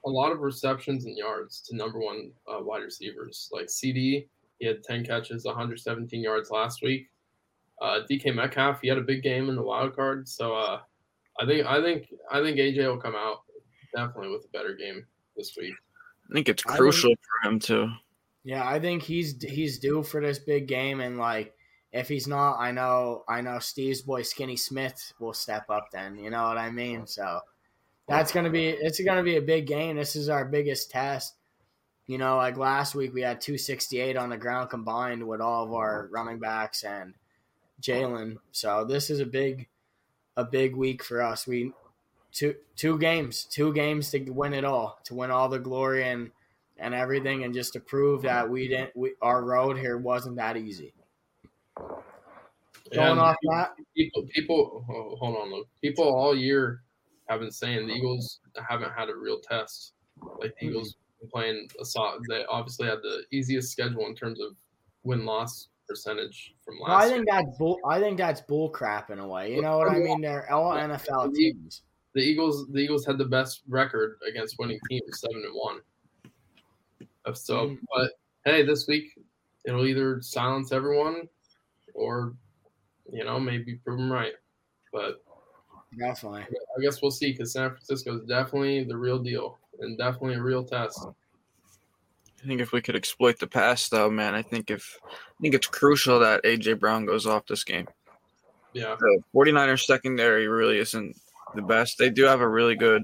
[0.06, 3.50] a lot of receptions and yards to number one uh, wide receivers.
[3.52, 4.28] Like CeeDee,
[4.60, 7.08] he had 10 catches, 117 yards last week.
[7.82, 10.28] Uh, DK Metcalf, he had a big game in the wild card.
[10.28, 10.80] So uh,
[11.40, 13.40] I think I think I think AJ will come out
[13.96, 15.74] definitely with a better game this week.
[16.30, 17.90] I think it's I crucial for him too.
[18.44, 21.54] Yeah, I think he's he's due for this big game, and like
[21.92, 25.88] if he's not, I know I know Steve's boy Skinny Smith will step up.
[25.92, 27.08] Then you know what I mean.
[27.08, 27.40] So
[28.08, 29.96] that's gonna be it's gonna be a big game.
[29.96, 31.36] This is our biggest test.
[32.08, 35.74] You know, like last week we had 268 on the ground combined with all of
[35.74, 37.14] our running backs and
[37.82, 38.38] Jalen.
[38.52, 39.68] So this is a big
[40.36, 41.48] a big week for us.
[41.48, 41.74] We
[42.32, 46.32] two two games, two games to win it all, to win all the glory and
[46.78, 50.58] and everything, and just to prove that we didn't, we, our road here wasn't that
[50.58, 50.94] easy.
[52.94, 55.68] Going And off that, people, people, oh, hold on, Luke.
[55.82, 56.82] People all year
[57.32, 59.94] have been saying the Eagles haven't had a real test.
[60.40, 60.96] Like the Eagles
[61.32, 62.22] playing a solid.
[62.30, 64.56] They obviously had the easiest schedule in terms of
[65.04, 67.16] win loss percentage from last well, I year.
[67.16, 67.80] think that's bull.
[67.88, 69.54] I think that's bull crap in a way.
[69.56, 70.22] You know what I mean?
[70.22, 71.84] They're all NFL teams.
[72.14, 75.80] the Eagles the Eagles had the best record against winning teams, seven and one.
[77.34, 77.80] So, Mm.
[77.94, 78.12] but
[78.46, 79.18] hey, this week
[79.66, 81.28] it'll either silence everyone
[81.94, 82.34] or
[83.12, 84.34] you know maybe prove them right.
[84.92, 85.24] But
[85.98, 86.44] Definitely.
[86.44, 90.42] I guess we'll see because San Francisco is definitely the real deal and definitely a
[90.42, 91.06] real test.
[92.44, 95.54] I think if we could exploit the pass, though, man, I think if I think
[95.54, 97.88] it's crucial that AJ Brown goes off this game.
[98.74, 101.16] Yeah, The 49ers secondary really isn't
[101.56, 101.98] the best.
[101.98, 103.04] They do have a really good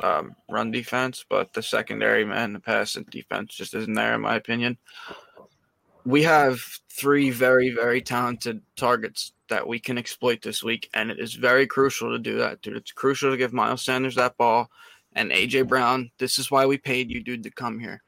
[0.00, 4.20] um, run defense, but the secondary, man, the pass and defense just isn't there, in
[4.20, 4.78] my opinion.
[6.04, 11.18] We have three very, very talented targets that we can exploit this week, and it
[11.18, 12.76] is very crucial to do that, dude.
[12.76, 14.70] It's crucial to give Miles Sanders that ball
[15.14, 16.10] and AJ Brown.
[16.18, 18.02] This is why we paid you, dude, to come here.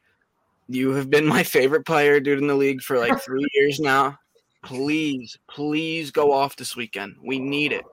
[0.69, 4.19] You have been my favorite player, dude, in the league for like three years now.
[4.63, 7.17] Please, please go off this weekend.
[7.23, 7.85] We need it.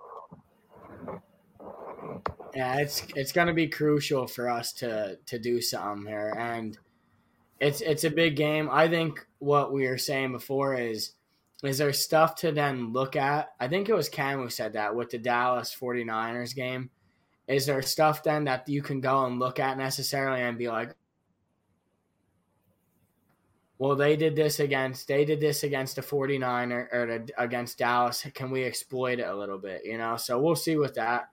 [2.55, 6.77] Yeah, it's it's gonna be crucial for us to to do something here, and
[7.60, 8.69] it's it's a big game.
[8.71, 11.13] I think what we were saying before is
[11.63, 13.49] is there stuff to then look at.
[13.59, 16.89] I think it was Cam who said that with the Dallas 49ers game.
[17.47, 20.93] Is there stuff then that you can go and look at necessarily and be like,
[23.79, 28.25] well, they did this against they did this against the 49er or the, against Dallas.
[28.33, 29.85] Can we exploit it a little bit?
[29.85, 31.29] You know, so we'll see with that.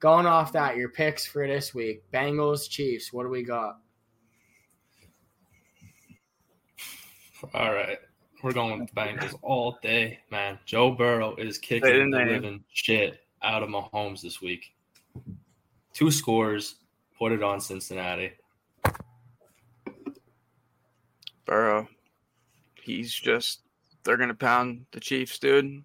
[0.00, 3.12] Going off that, your picks for this week: Bengals, Chiefs.
[3.12, 3.78] What do we got?
[7.54, 7.98] All right.
[8.44, 10.58] We're going with the Bengals all day, man.
[10.66, 14.74] Joe Burrow is kicking the living shit out of Mahomes this week.
[15.94, 16.74] Two scores,
[17.18, 18.32] put it on Cincinnati.
[21.46, 21.88] Burrow,
[22.82, 23.62] he's just
[24.04, 25.82] they're gonna pound the Chiefs, dude.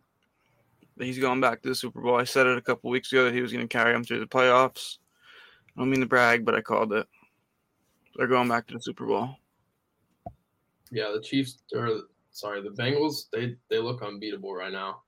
[0.98, 2.18] He's going back to the Super Bowl.
[2.18, 4.26] I said it a couple weeks ago that he was gonna carry them through the
[4.26, 4.98] playoffs.
[5.78, 7.08] I don't mean to brag, but I called it.
[8.18, 9.38] They're going back to the Super Bowl.
[10.92, 12.02] Yeah, the Chiefs or
[12.40, 15.02] sorry, the Bengals, they they look unbeatable right now.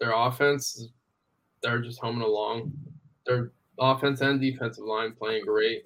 [0.00, 0.88] Their offense,
[1.62, 2.72] they're just humming along.
[3.26, 5.82] Their offense and defensive line playing great.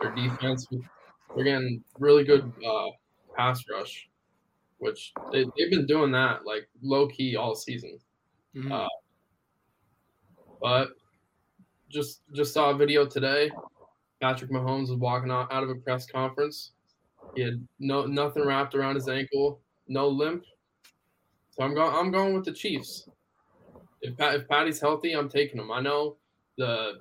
[0.00, 0.66] Their defense,
[1.34, 2.86] they're getting really good uh,
[3.36, 4.08] pass rush,
[4.78, 7.98] which they, they've been doing that like low key all season.
[8.56, 8.72] Mm-hmm.
[8.72, 8.88] Uh,
[10.60, 10.88] but
[11.88, 13.50] just just saw a video today.
[14.20, 16.72] Patrick Mahomes was walking out, out of a press conference.
[17.34, 20.44] He had no nothing wrapped around his ankle, no limp.
[21.50, 21.94] So I'm going.
[21.94, 23.08] I'm going with the Chiefs.
[24.02, 25.70] If Pat, if Patty's healthy, I'm taking him.
[25.70, 26.16] I know
[26.56, 27.00] the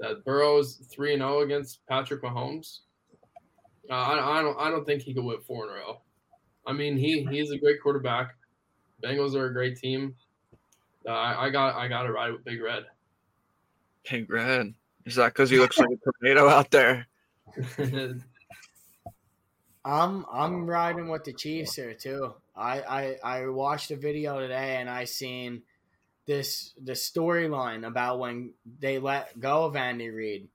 [0.00, 2.80] that Burrow's three and zero oh against Patrick Mahomes.
[3.90, 6.00] Uh, I, I don't I don't think he could win four in a row.
[6.66, 8.34] I mean he he's a great quarterback.
[9.02, 10.14] Bengals are a great team.
[11.06, 12.84] Uh, I, I got I got to ride with Big Red.
[14.08, 14.74] Big Red.
[15.04, 17.06] Is that because he looks like a tornado out there?
[19.84, 22.34] I'm I'm riding with the Chiefs here too.
[22.54, 25.62] I, I I watched a video today and I seen
[26.26, 30.48] this the storyline about when they let go of Andy Reid.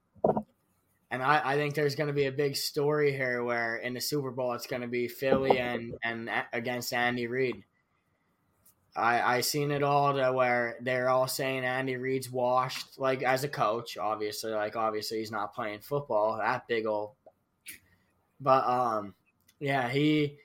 [1.10, 4.02] And I, I think there's going to be a big story here where in the
[4.02, 7.64] Super Bowl it's going to be Philly and and against Andy Reid.
[8.96, 13.44] I I seen it all to where they're all saying Andy Reid's washed, like as
[13.44, 16.38] a coach, obviously, like obviously he's not playing football.
[16.38, 17.12] That big old,
[18.40, 19.14] but um,
[19.60, 20.38] yeah, he.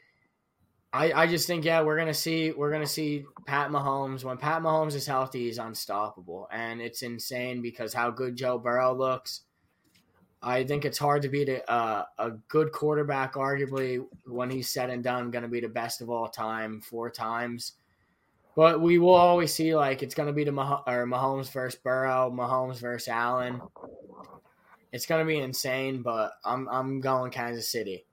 [0.95, 4.61] I, I just think yeah we're gonna see we're gonna see Pat Mahomes when Pat
[4.61, 9.41] Mahomes is healthy he's unstoppable and it's insane because how good Joe Burrow looks.
[10.43, 13.35] I think it's hard to beat a, a, a good quarterback.
[13.35, 17.11] Arguably, when he's said and done, going to be the best of all time four
[17.11, 17.75] times
[18.55, 21.81] but we will always see like it's going to be the Mah- or Mahomes versus
[21.83, 23.61] Burrow, Mahomes versus Allen.
[24.93, 28.05] It's going to be insane, but I'm I'm going Kansas City.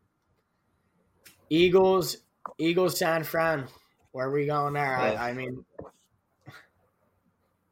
[1.50, 2.18] Eagles,
[2.58, 3.68] Eagles, San Fran.
[4.12, 4.84] Where are we going there?
[4.86, 5.22] Yeah.
[5.22, 5.64] I, I mean,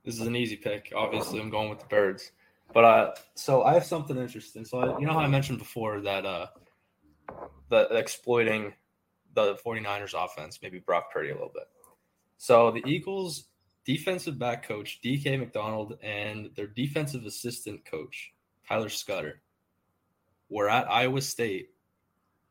[0.04, 0.94] this is an easy pick.
[0.96, 2.32] Obviously, I'm going with the Birds.
[2.74, 4.66] But uh, so I have something interesting.
[4.66, 6.48] So I, you know how I mentioned before that uh,
[7.70, 8.74] the exploiting
[9.34, 11.68] the 49ers offense, maybe Brock Purdy a little bit.
[12.38, 13.46] So the Eagles
[13.86, 18.34] defensive back coach DK McDonald and their defensive assistant coach
[18.68, 19.42] Tyler Scudder
[20.50, 21.70] were at Iowa State,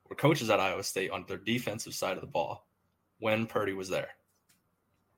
[0.09, 2.66] were coaches at Iowa State on their defensive side of the ball
[3.19, 4.09] when Purdy was there.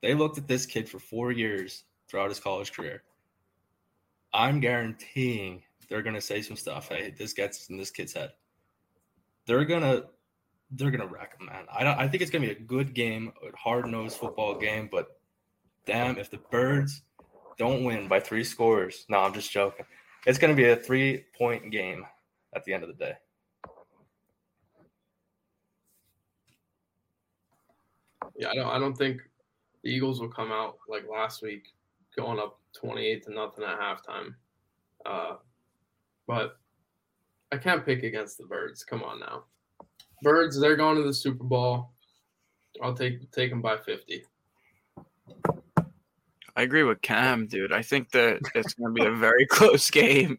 [0.03, 3.03] They looked at this kid for four years throughout his college career.
[4.33, 6.89] I'm guaranteeing they're gonna say some stuff.
[6.89, 8.33] Hey, this gets in this kid's head.
[9.47, 10.05] They're gonna
[10.71, 11.65] they're gonna wreck them, man.
[11.73, 11.99] I don't.
[11.99, 14.89] I think it's gonna be a good game, a hard nosed football game.
[14.91, 15.09] But
[15.87, 17.03] damn, if the Birds
[17.57, 19.87] don't win by three scores, no, I'm just joking.
[20.27, 22.05] It's gonna be a three point game
[22.55, 23.15] at the end of the day.
[28.39, 28.69] Yeah, I don't.
[28.69, 29.21] I don't think
[29.83, 31.75] the Eagles will come out like last week,
[32.17, 34.35] going up twenty-eight to nothing at halftime.
[35.05, 35.35] Uh,
[36.27, 36.59] but
[37.53, 38.85] I can't pick against the Birds.
[38.85, 39.45] Come on now.
[40.23, 41.91] Birds, they're going to the Super Bowl.
[42.83, 44.25] I'll take take them by 50.
[46.57, 47.73] I agree with Cam, dude.
[47.73, 50.39] I think that it's going to be a very close game.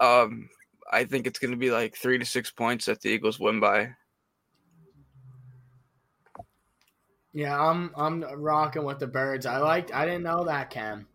[0.00, 0.48] Um,
[0.90, 3.60] I think it's going to be like three to six points that the Eagles win
[3.60, 3.90] by.
[7.36, 9.44] Yeah, I'm I'm rocking with the birds.
[9.44, 9.92] I liked.
[9.92, 11.06] I didn't know that, Cam.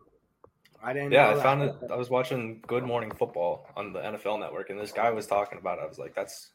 [0.80, 1.10] I didn't.
[1.10, 1.42] Yeah, I that.
[1.42, 1.74] found it.
[1.90, 5.58] I was watching Good Morning Football on the NFL Network, and this guy was talking
[5.58, 5.82] about it.
[5.84, 6.52] I was like, "That's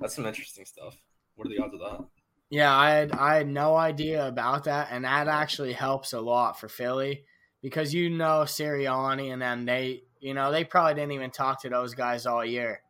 [0.00, 0.96] that's some interesting stuff.
[1.36, 2.06] What are the odds of that?
[2.48, 6.58] Yeah, I had I had no idea about that, and that actually helps a lot
[6.58, 7.24] for Philly
[7.60, 11.68] because you know Sirianni and them they you know they probably didn't even talk to
[11.68, 12.80] those guys all year,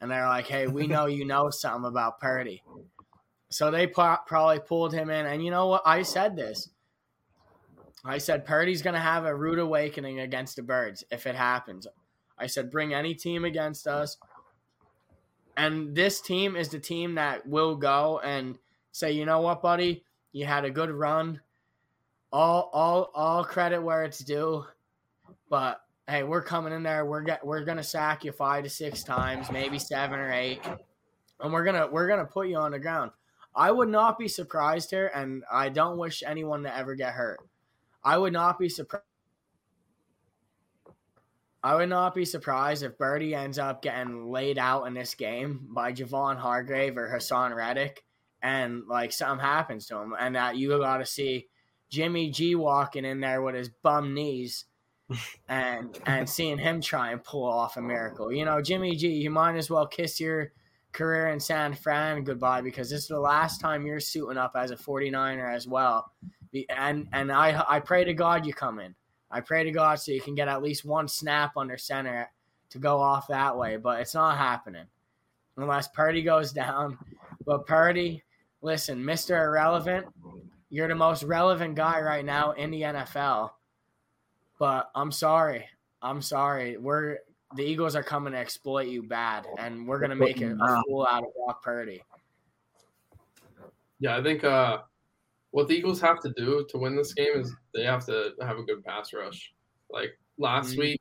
[0.00, 2.64] and they're like, hey, we know you know something about Purdy,
[3.54, 5.82] so they probably pulled him in, and you know what?
[5.86, 6.68] I said this.
[8.04, 11.86] I said Purdy's gonna have a rude awakening against the Birds if it happens.
[12.38, 14.18] I said bring any team against us
[15.56, 18.58] and this team is the team that will go and
[18.92, 21.40] say, you know what, buddy, you had a good run.
[22.32, 24.64] All all all credit where it's due.
[25.48, 27.06] But hey, we're coming in there.
[27.06, 30.60] We're get, we're gonna sack you five to six times, maybe seven or eight,
[31.40, 33.12] and we're gonna we're gonna put you on the ground.
[33.54, 37.40] I would not be surprised here, and I don't wish anyone to ever get hurt.
[38.02, 39.04] I would not be surprised.
[41.62, 45.66] I would not be surprised if Purdy ends up getting laid out in this game
[45.70, 48.04] by Javon Hargrave or Haason Reddick,
[48.42, 51.46] and like something happens to him, and that you got to see
[51.88, 54.66] Jimmy G walking in there with his bum knees,
[55.48, 58.30] and and seeing him try and pull off a miracle.
[58.30, 60.52] You know, Jimmy G, you might as well kiss your
[60.94, 64.70] career in San Fran goodbye because this is the last time you're suiting up as
[64.70, 66.10] a 49er as well.
[66.70, 68.94] And and I I pray to God you come in.
[69.30, 72.30] I pray to God so you can get at least one snap under center
[72.70, 74.86] to go off that way, but it's not happening
[75.56, 76.96] unless Purdy goes down.
[77.44, 78.22] But Purdy,
[78.62, 79.30] listen, Mr.
[79.30, 80.06] Irrelevant,
[80.70, 83.50] you're the most relevant guy right now in the NFL.
[84.58, 85.66] But I'm sorry.
[86.00, 86.76] I'm sorry.
[86.76, 87.18] We're
[87.56, 91.06] the Eagles are coming to exploit you bad, and we're gonna make it a fool
[91.08, 92.02] out of Brock Purdy.
[94.00, 94.78] Yeah, I think uh,
[95.50, 98.58] what the Eagles have to do to win this game is they have to have
[98.58, 99.54] a good pass rush.
[99.90, 100.80] Like last mm-hmm.
[100.80, 101.00] week,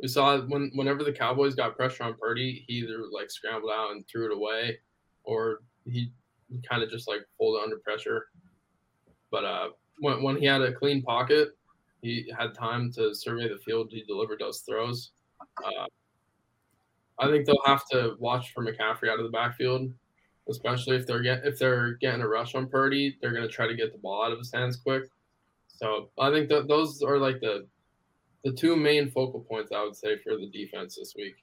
[0.00, 3.90] we saw when whenever the Cowboys got pressure on Purdy, he either like scrambled out
[3.90, 4.78] and threw it away,
[5.24, 6.12] or he,
[6.48, 8.26] he kind of just like folded under pressure.
[9.30, 11.50] But uh, when when he had a clean pocket,
[12.00, 13.88] he had time to survey the field.
[13.90, 15.10] He delivered those throws.
[15.64, 15.86] Uh,
[17.18, 19.92] I think they'll have to watch for McCaffrey out of the backfield
[20.48, 23.66] especially if they're get if they're getting a rush on Purdy, they're going to try
[23.66, 25.04] to get the ball out of his hands quick.
[25.68, 27.66] So I think that those are like the
[28.44, 31.34] the two main focal points I would say for the defense this week.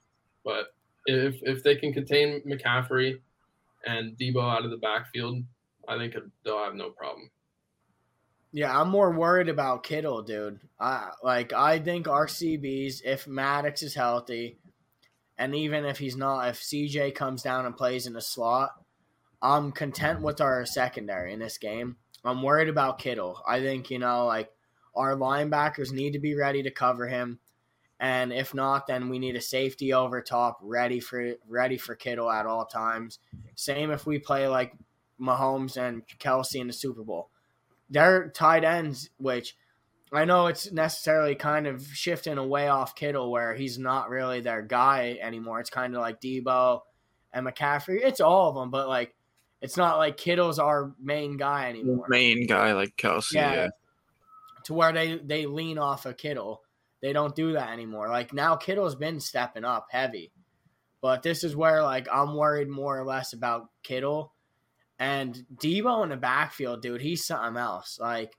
[0.43, 0.73] But
[1.05, 3.19] if if they can contain McCaffrey
[3.85, 5.43] and Deebo out of the backfield,
[5.87, 7.29] I think they'll have no problem.
[8.55, 10.61] Yeah, I'm more worried about Kittle, dude.
[10.79, 14.59] I like I think RCBs if Maddox is healthy,
[15.37, 18.71] and even if he's not, if CJ comes down and plays in the slot,
[19.41, 21.97] I'm content with our secondary in this game.
[22.23, 23.43] I'm worried about Kittle.
[23.45, 24.49] I think, you know, like
[24.95, 27.39] our linebackers need to be ready to cover him.
[27.99, 32.31] And if not, then we need a safety over top ready for ready for Kittle
[32.31, 33.19] at all times.
[33.55, 34.71] Same if we play like
[35.19, 37.31] Mahomes and Kelce in the Super Bowl.
[37.89, 39.55] They're tight ends, which
[40.11, 44.61] I know it's necessarily kind of shifting away off Kittle where he's not really their
[44.61, 45.59] guy anymore.
[45.59, 46.81] It's kind of like Deebo
[47.33, 47.99] and McCaffrey.
[48.03, 49.13] It's all of them, but like
[49.61, 52.05] it's not like Kittle's our main guy anymore.
[52.07, 53.53] Main guy like Kelce, Yeah.
[53.53, 53.67] yeah.
[54.65, 56.61] To where they they lean off of Kittle.
[57.01, 58.09] They don't do that anymore.
[58.09, 60.31] Like now Kittle's been stepping up heavy.
[61.01, 64.33] But this is where like I'm worried more or less about Kittle
[64.99, 67.01] and Deebo in the backfield, dude.
[67.01, 67.99] He's something else.
[67.99, 68.37] Like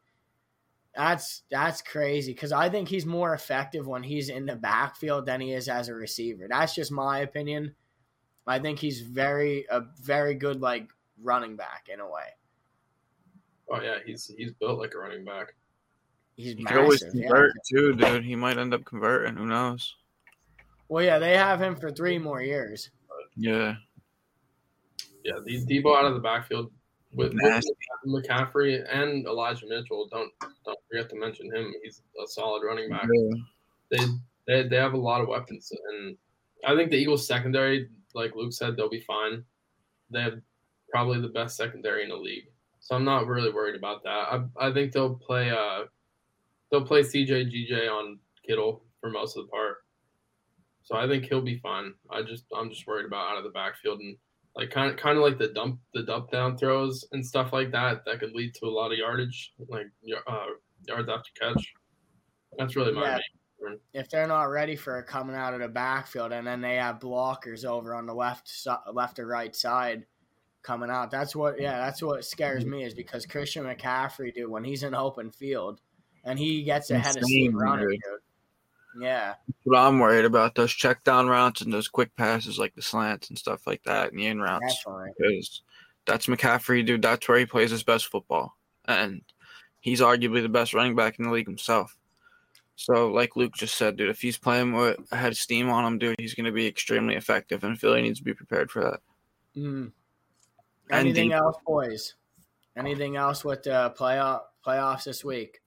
[0.94, 5.40] that's that's crazy because I think he's more effective when he's in the backfield than
[5.40, 6.46] he is as a receiver.
[6.48, 7.74] That's just my opinion.
[8.46, 10.88] I think he's very a very good like
[11.22, 12.28] running back in a way.
[13.68, 15.54] Oh yeah, he's he's built like a running back.
[16.36, 17.78] He's he massive, always convert yeah.
[17.78, 18.24] too, dude.
[18.24, 19.36] He might end up converting.
[19.36, 19.94] Who knows?
[20.88, 22.90] Well, yeah, they have him for three more years.
[23.36, 23.74] Yeah.
[25.26, 26.70] Yeah, these Deebo out of the backfield
[27.12, 27.64] with, with,
[28.06, 30.08] McCaffrey and Elijah Mitchell.
[30.10, 30.30] Don't
[30.64, 31.74] don't forget to mention him.
[31.82, 33.08] He's a solid running back.
[33.12, 33.36] Yeah.
[33.90, 34.04] They,
[34.46, 36.16] they they have a lot of weapons, and
[36.64, 39.42] I think the Eagles secondary, like Luke said, they'll be fine.
[40.10, 40.40] They have
[40.90, 42.48] probably the best secondary in the league.
[42.80, 44.10] So I'm not really worried about that.
[44.10, 45.84] I, I think they'll play uh
[46.70, 49.78] they'll play CJ GJ on Kittle for most of the part.
[50.84, 51.94] So I think he'll be fine.
[52.10, 54.16] I just I'm just worried about out of the backfield and
[54.56, 57.70] like kind of kind of like the dump the dump down throws and stuff like
[57.72, 59.86] that that could lead to a lot of yardage like
[60.26, 60.46] uh,
[60.88, 61.74] yards after catch.
[62.58, 63.18] That's really my yeah.
[63.60, 66.98] main If they're not ready for coming out of the backfield and then they have
[66.98, 68.50] blockers over on the left
[68.92, 70.06] left or right side
[70.62, 71.10] coming out.
[71.10, 74.94] That's what yeah, that's what scares me is because Christian McCaffrey, dude, when he's in
[74.94, 75.80] open field
[76.24, 78.20] and he gets ahead Insane, of Steve running, dude.
[78.98, 79.34] Yeah.
[79.46, 82.82] That's what I'm worried about those check down routes and those quick passes like the
[82.82, 84.82] slants and stuff like that and the in routes.
[84.84, 85.12] Definitely.
[85.18, 85.62] Because
[86.06, 87.02] that's McCaffrey, dude.
[87.02, 88.56] That's where he plays his best football.
[88.86, 89.22] And
[89.80, 91.96] he's arguably the best running back in the league himself.
[92.76, 95.84] So, like Luke just said, dude, if he's playing with a head of steam on
[95.84, 98.82] him, dude, he's going to be extremely effective, and Philly needs to be prepared for
[98.82, 99.00] that.
[99.56, 99.92] Mm.
[100.90, 102.14] Anything else, boys?
[102.76, 105.62] Anything else with the playoff playoffs this week?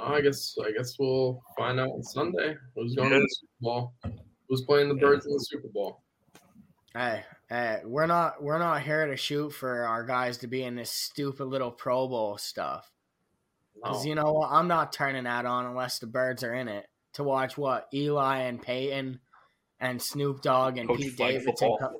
[0.00, 3.94] I guess I guess we'll find out on Sunday who's going to the Super Bowl.
[4.48, 6.02] Who's playing the Birds in the Super Bowl?
[6.94, 10.76] Hey, hey, we're not we're not here to shoot for our guys to be in
[10.76, 12.90] this stupid little Pro Bowl stuff.
[13.74, 14.08] Because no.
[14.08, 17.24] you know what, I'm not turning that on unless the Birds are in it to
[17.24, 19.20] watch what Eli and Peyton
[19.80, 21.76] and Snoop Dogg and Coach Pete Davidson.
[21.80, 21.96] Come,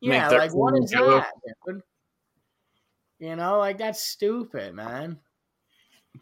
[0.00, 1.26] Yeah, like what is that,
[1.66, 1.82] dude?
[3.18, 5.18] You know, like that's stupid, man.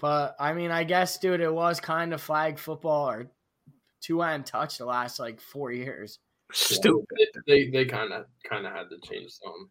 [0.00, 3.30] But I mean, I guess, dude, it was kind of flag football or
[4.00, 6.18] two hand touch the last like four years.
[6.52, 7.06] Stupid.
[7.46, 9.70] They they kind of kind of had to change some.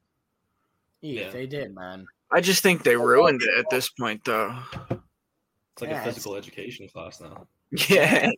[1.01, 2.05] Yeah, yeah, they did, man.
[2.31, 4.55] I just think they ruined it at this point, though.
[4.89, 7.47] It's like yeah, a physical education class now.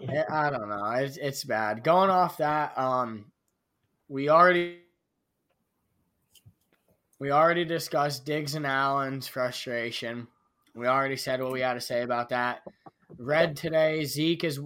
[0.00, 0.24] Yeah.
[0.30, 0.84] I don't know.
[0.92, 1.82] It's, it's bad.
[1.82, 3.24] Going off that, um,
[4.08, 4.78] we already
[7.18, 10.26] we already discussed Diggs and Allen's frustration.
[10.74, 12.62] We already said what we had to say about that.
[13.18, 14.60] Read today, Zeke is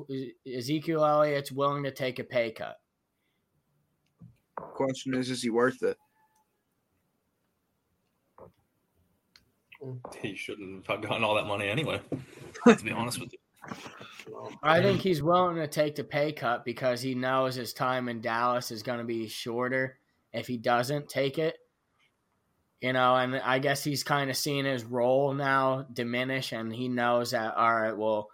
[0.46, 2.76] Ezekiel Elliott's willing to take a pay cut.
[4.56, 5.96] Question is, is he worth it?
[10.20, 12.02] He shouldn't have gotten all that money anyway.
[12.68, 13.38] to be honest with you.
[14.62, 18.20] I think he's willing to take the pay cut because he knows his time in
[18.20, 19.96] Dallas is going to be shorter
[20.34, 21.56] if he doesn't take it.
[22.80, 26.88] You know, and I guess he's kind of seeing his role now diminish, and he
[26.88, 28.30] knows that, all right, well,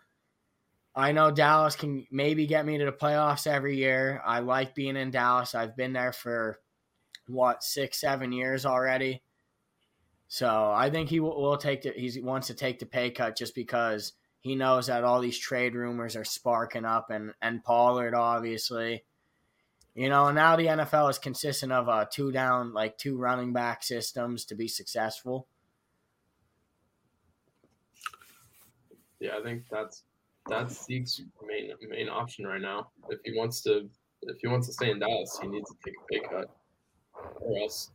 [0.94, 4.22] I know Dallas can maybe get me to the playoffs every year.
[4.24, 5.54] I like being in Dallas.
[5.54, 6.60] I've been there for,
[7.26, 9.22] what, six, seven years already.
[10.28, 13.36] So I think he will, will take the, he wants to take the pay cut
[13.36, 14.12] just because–
[14.46, 19.02] he knows that all these trade rumors are sparking up, and and Pollard obviously,
[19.96, 20.30] you know.
[20.30, 24.54] Now the NFL is consistent of a two down, like two running back systems to
[24.54, 25.48] be successful.
[29.18, 30.04] Yeah, I think that's
[30.48, 32.90] that's Zeke's main main option right now.
[33.08, 33.88] If he wants to,
[34.22, 36.50] if he wants to stay in Dallas, he needs to take a pay cut,
[37.40, 37.90] or else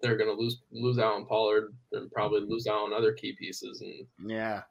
[0.00, 3.34] they're going to lose lose out on Pollard and probably lose out on other key
[3.38, 3.82] pieces.
[3.82, 4.62] And yeah,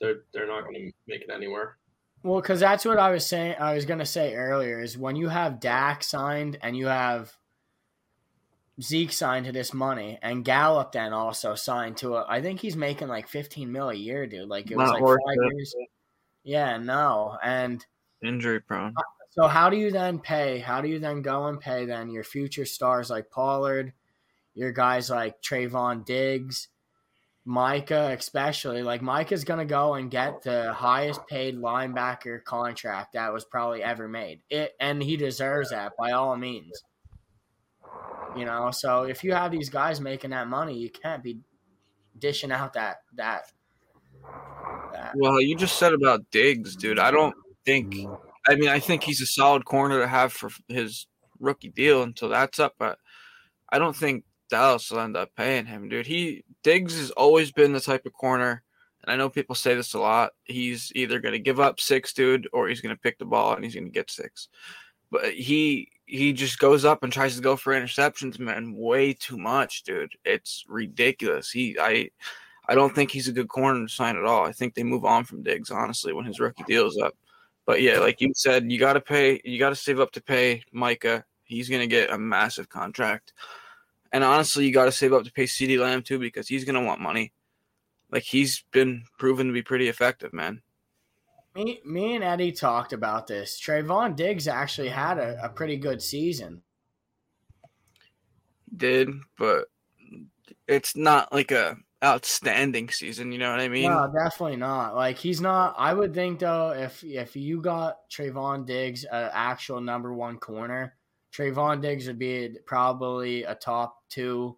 [0.00, 1.78] they're they're not going to make it anywhere.
[2.22, 3.56] Well, because that's what I was saying.
[3.60, 7.36] I was going to say earlier is when you have Dak signed and you have
[8.80, 12.24] Zeke signed to this money, and Gallup then also signed to it.
[12.28, 14.48] I think he's making like fifteen mil a year, dude.
[14.48, 15.54] Like it was not like five it.
[15.56, 15.74] years.
[16.44, 17.84] Yeah, no, and
[18.24, 18.94] injury prone.
[18.96, 20.58] Uh, so how do you then pay?
[20.60, 23.92] How do you then go and pay then your future stars like Pollard,
[24.54, 26.68] your guys like Trevon Diggs?
[27.48, 33.46] Micah, especially, like Micah's gonna go and get the highest paid linebacker contract that was
[33.46, 34.42] probably ever made.
[34.50, 36.82] It and he deserves that by all means.
[38.36, 41.38] You know, so if you have these guys making that money, you can't be
[42.18, 43.50] dishing out that that.
[44.92, 45.12] that.
[45.16, 46.98] Well, you just said about Diggs, dude.
[46.98, 47.34] I don't
[47.64, 47.96] think.
[48.46, 51.06] I mean, I think he's a solid corner to have for his
[51.40, 52.98] rookie deal until that's up, but
[53.72, 56.06] I don't think Dallas will end up paying him, dude.
[56.06, 58.62] He Diggs has always been the type of corner,
[59.02, 60.32] and I know people say this a lot.
[60.44, 63.54] He's either going to give up six, dude, or he's going to pick the ball
[63.54, 64.48] and he's going to get six.
[65.10, 69.38] But he he just goes up and tries to go for interceptions, man, way too
[69.38, 70.12] much, dude.
[70.24, 71.50] It's ridiculous.
[71.50, 72.10] He I
[72.68, 74.44] I don't think he's a good corner to sign at all.
[74.44, 77.14] I think they move on from Diggs, honestly, when his rookie deal is up.
[77.64, 79.40] But yeah, like you said, you got to pay.
[79.44, 81.24] You got to save up to pay Micah.
[81.44, 83.32] He's going to get a massive contract.
[84.12, 86.74] And honestly, you got to save up to pay CeeDee Lamb too because he's going
[86.74, 87.32] to want money.
[88.10, 90.62] Like he's been proven to be pretty effective, man.
[91.54, 93.60] Me, me and Eddie talked about this.
[93.60, 96.62] Trevon Diggs actually had a, a pretty good season.
[98.74, 99.66] Did, but
[100.66, 103.32] it's not like a outstanding season.
[103.32, 103.90] You know what I mean?
[103.90, 104.94] No, definitely not.
[104.94, 105.74] Like he's not.
[105.78, 110.94] I would think though, if if you got Trevon Diggs, an actual number one corner,
[111.32, 114.56] Trevon Diggs would be probably a top two,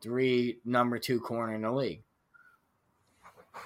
[0.00, 2.02] three, number two corner in the league.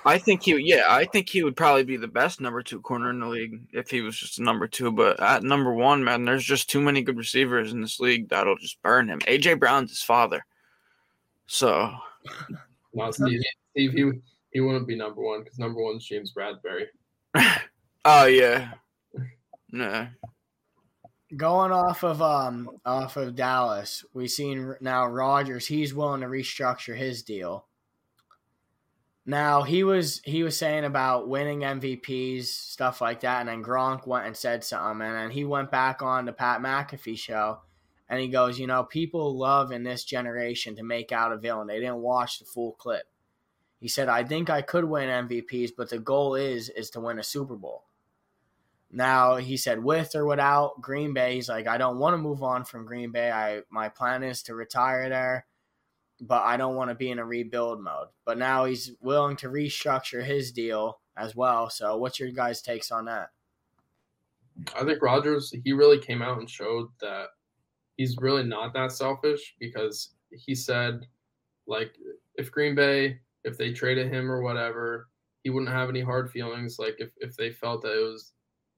[0.05, 3.11] I think he, yeah, I think he would probably be the best number two corner
[3.11, 4.93] in the league if he was just a number two.
[4.93, 8.57] But at number one, man, there's just too many good receivers in this league that'll
[8.57, 9.21] just burn him.
[9.21, 10.45] AJ Brown's his father,
[11.47, 11.93] so.
[12.95, 13.41] no, Steve,
[13.73, 14.11] Steve, he
[14.53, 16.87] he wouldn't be number one because number one's James Bradberry.
[18.05, 18.73] oh yeah,
[19.73, 20.07] no
[21.35, 25.67] going off of um off of Dallas, we've seen now Rodgers.
[25.67, 27.67] He's willing to restructure his deal.
[29.25, 34.07] Now he was he was saying about winning MVPs stuff like that, and then Gronk
[34.07, 37.61] went and said something, and then he went back on the Pat McAfee show,
[38.09, 41.67] and he goes, you know, people love in this generation to make out a villain.
[41.67, 43.07] They didn't watch the full clip.
[43.81, 47.19] He said, I think I could win MVPs, but the goal is is to win
[47.19, 47.85] a Super Bowl.
[48.91, 52.43] Now he said with or without Green Bay, he's like, I don't want to move
[52.43, 53.31] on from Green Bay.
[53.31, 55.47] I my plan is to retire there,
[56.21, 58.09] but I don't want to be in a rebuild mode.
[58.25, 61.69] But now he's willing to restructure his deal as well.
[61.69, 63.31] So what's your guys' takes on that?
[64.75, 67.27] I think Rodgers he really came out and showed that
[67.97, 71.07] he's really not that selfish because he said
[71.67, 71.97] like
[72.37, 75.09] if Green Bay if they traded him or whatever,
[75.43, 76.79] he wouldn't have any hard feelings.
[76.79, 78.33] Like if, if they felt that it was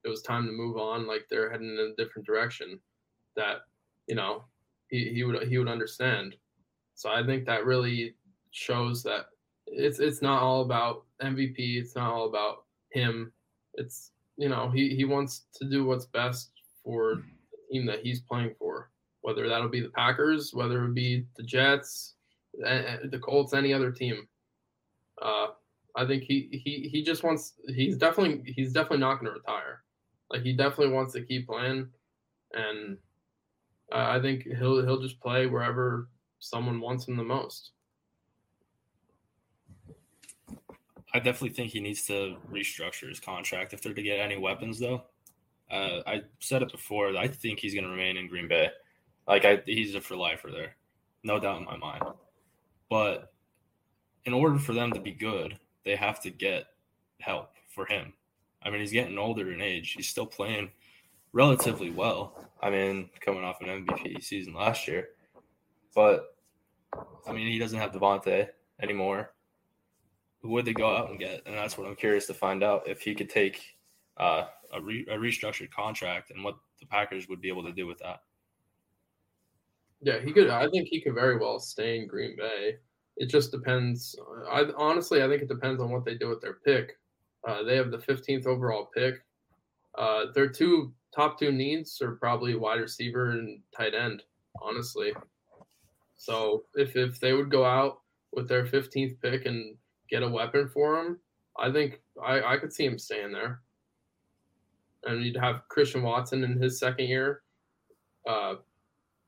[0.05, 2.79] it was time to move on, like they're heading in a different direction,
[3.37, 3.63] that
[4.07, 4.45] you know
[4.89, 6.35] he, he would he would understand.
[6.95, 8.15] So I think that really
[8.51, 9.27] shows that
[9.67, 11.81] it's it's not all about MVP.
[11.81, 13.33] It's not all about him.
[13.75, 16.51] It's you know he he wants to do what's best
[16.85, 17.23] for
[17.53, 18.91] the team that he's playing for.
[19.21, 22.15] Whether that'll be the Packers, whether it be the Jets,
[22.55, 24.27] the Colts, any other team.
[25.21, 25.49] Uh,
[25.97, 27.55] I think he he he just wants.
[27.75, 29.83] He's definitely he's definitely not going to retire.
[30.31, 31.89] Like he definitely wants to keep playing,
[32.53, 32.99] and
[33.93, 36.09] uh, I think he'll he'll just play wherever
[36.39, 37.71] someone wants him the most.
[41.15, 44.79] I definitely think he needs to restructure his contract if they're to get any weapons,
[44.79, 45.05] though.
[45.71, 47.17] Uh, I said it before.
[47.17, 48.71] I think he's going to remain in Green Bay.
[49.27, 50.77] Like I, he's a for lifer there,
[51.23, 52.03] no doubt in my mind.
[52.91, 53.33] But
[54.25, 56.67] in order for them to be good, they have to get
[57.21, 58.13] help for him.
[58.63, 59.93] I mean, he's getting older in age.
[59.93, 60.71] He's still playing
[61.33, 62.45] relatively well.
[62.63, 65.11] I mean, coming off an MVP season last year.
[65.95, 66.35] But
[67.27, 68.49] I mean, he doesn't have Davante
[68.83, 69.33] anymore.
[70.41, 71.43] Who would they go out and get?
[71.47, 73.77] And that's what I'm curious to find out if he could take
[74.17, 77.87] uh, a, re- a restructured contract and what the Packers would be able to do
[77.87, 78.21] with that.
[80.01, 80.49] Yeah, he could.
[80.49, 82.77] I think he could very well stay in Green Bay.
[83.17, 84.15] It just depends.
[84.49, 86.97] I honestly, I think it depends on what they do with their pick.
[87.47, 89.25] Uh, they have the 15th overall pick.
[89.97, 94.23] Uh, their two top two needs are probably wide receiver and tight end.
[94.61, 95.13] Honestly,
[96.17, 98.01] so if if they would go out
[98.33, 99.77] with their 15th pick and
[100.11, 101.19] get a weapon for him,
[101.59, 103.61] I think I, I could see him staying there.
[105.05, 107.43] And you'd have Christian Watson in his second year.
[108.27, 108.57] Uh,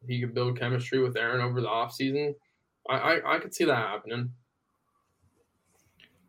[0.07, 2.35] he could build chemistry with Aaron over the offseason.
[2.89, 4.33] I, I, I could see that happening.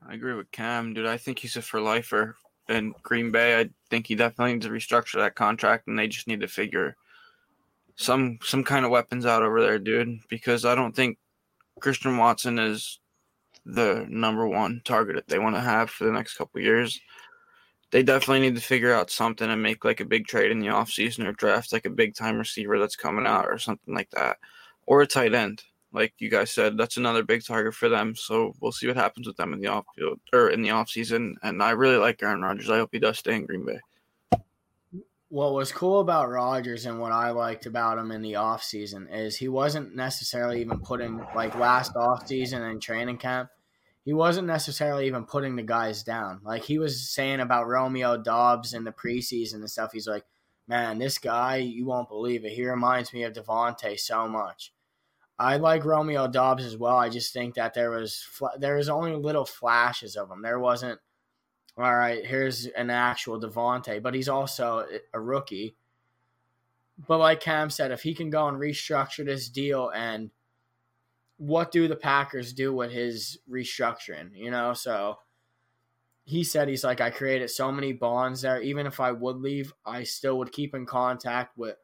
[0.08, 1.06] I agree with Cam, dude.
[1.06, 2.36] I think he's a for lifer.
[2.70, 6.28] In Green Bay, I think he definitely needs to restructure that contract, and they just
[6.28, 6.96] need to figure
[7.96, 10.20] some some kind of weapons out over there, dude.
[10.30, 11.18] Because I don't think
[11.80, 13.00] Christian Watson is
[13.66, 17.00] the number one target that they want to have for the next couple years.
[17.92, 20.68] They definitely need to figure out something and make like a big trade in the
[20.68, 24.38] offseason or draft like a big time receiver that's coming out or something like that.
[24.86, 28.16] Or a tight end like you guys said, that's another big target for them.
[28.16, 30.90] So we'll see what happens with them in the off field or in the off
[30.90, 31.36] season.
[31.44, 32.70] And I really like Aaron Rodgers.
[32.70, 33.80] I hope he does stay in Green Bay.
[35.30, 39.08] What was cool about Rodgers and what I liked about him in the off season
[39.08, 43.50] is he wasn't necessarily even putting like last off season and training camp.
[44.04, 46.42] He wasn't necessarily even putting the guys down.
[46.44, 49.92] Like he was saying about Romeo Doubs in the preseason and stuff.
[49.94, 50.26] He's like,
[50.68, 52.52] man, this guy, you won't believe it.
[52.52, 54.74] He reminds me of Davante so much
[55.42, 56.98] I like Romeo Doubs as well.
[56.98, 58.28] I just think that there was
[58.60, 60.44] there was only little flashes of him.
[60.44, 61.00] There wasn't
[61.76, 62.24] all right.
[62.24, 65.76] Here's an actual Davante, but he's also a rookie.
[67.08, 70.30] But like Cam said, if he can go and restructure this deal, and
[71.38, 74.36] what do the Packers do with his restructuring?
[74.36, 75.18] You know, so
[76.24, 78.62] he said he's like I created so many bonds there.
[78.62, 81.78] Even if I would leave, I still would keep in contact with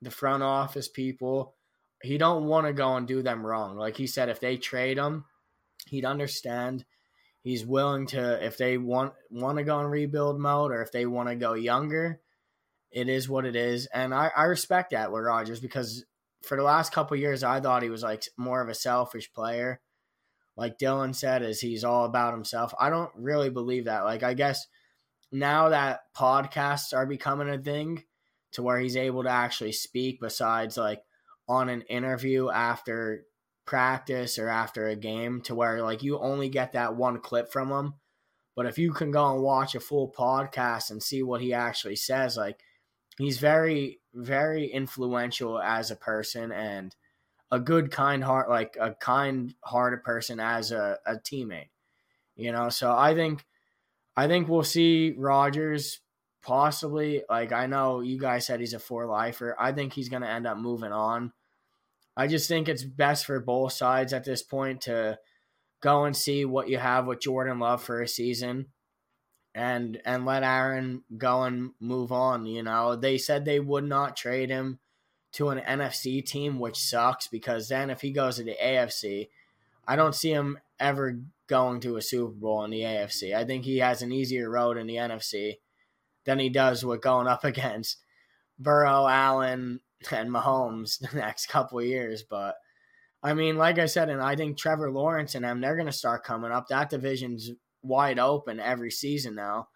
[0.00, 1.56] the front office people
[2.02, 3.76] he don't want to go and do them wrong.
[3.76, 5.24] Like he said, if they trade him,
[5.86, 6.84] he'd understand.
[7.42, 11.06] He's willing to if they want want to go in rebuild mode or if they
[11.06, 12.20] want to go younger.
[12.90, 16.04] It is what it is, and I, I respect that with Rodgers because
[16.42, 19.80] for the last couple years I thought he was like more of a selfish player.
[20.56, 22.74] Like Dylan said, is he's all about himself.
[22.78, 24.04] I don't really believe that.
[24.04, 24.66] Like I guess
[25.30, 28.02] now that podcasts are becoming a thing,
[28.52, 31.02] to where he's able to actually speak besides like
[31.50, 33.24] on an interview after
[33.66, 37.70] practice or after a game to where like you only get that one clip from
[37.70, 37.94] him.
[38.54, 41.96] But if you can go and watch a full podcast and see what he actually
[41.96, 42.60] says, like
[43.18, 46.94] he's very, very influential as a person and
[47.50, 51.70] a good, kind heart, like a kind hearted person as a, a teammate.
[52.36, 53.44] You know, so I think,
[54.16, 56.00] I think we'll see Rodgers
[56.42, 57.22] possibly.
[57.28, 59.56] Like I know you guys said he's a four lifer.
[59.58, 61.32] I think he's going to end up moving on
[62.16, 65.18] I just think it's best for both sides at this point to
[65.80, 68.66] go and see what you have with Jordan Love for a season
[69.54, 72.96] and and let Aaron go and move on, you know.
[72.96, 74.78] They said they would not trade him
[75.32, 79.28] to an NFC team, which sucks because then if he goes to the AFC,
[79.86, 83.34] I don't see him ever going to a Super Bowl in the AFC.
[83.34, 85.58] I think he has an easier road in the NFC
[86.24, 87.98] than he does with going up against
[88.58, 89.80] Burrow, Allen,
[90.10, 92.22] and Mahomes the next couple years.
[92.22, 92.56] But
[93.22, 95.92] I mean, like I said, and I think Trevor Lawrence and them, they're going to
[95.92, 96.68] start coming up.
[96.68, 97.50] That division's
[97.82, 99.68] wide open every season now.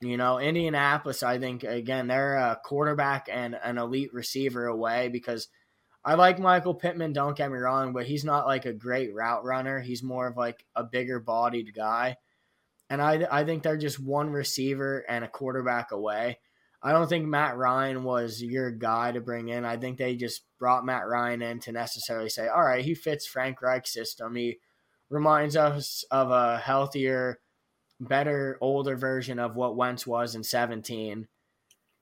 [0.00, 5.48] You know, Indianapolis, I think, again, they're a quarterback and an elite receiver away because
[6.04, 9.44] I like Michael Pittman, don't get me wrong, but he's not like a great route
[9.44, 9.80] runner.
[9.80, 12.18] He's more of like a bigger bodied guy.
[12.90, 16.40] And I, I think they're just one receiver and a quarterback away.
[16.84, 19.64] I don't think Matt Ryan was your guy to bring in.
[19.64, 23.26] I think they just brought Matt Ryan in to necessarily say, all right, he fits
[23.26, 24.36] Frank Reich's system.
[24.36, 24.58] He
[25.08, 27.40] reminds us of a healthier,
[27.98, 31.26] better, older version of what Wentz was in 17.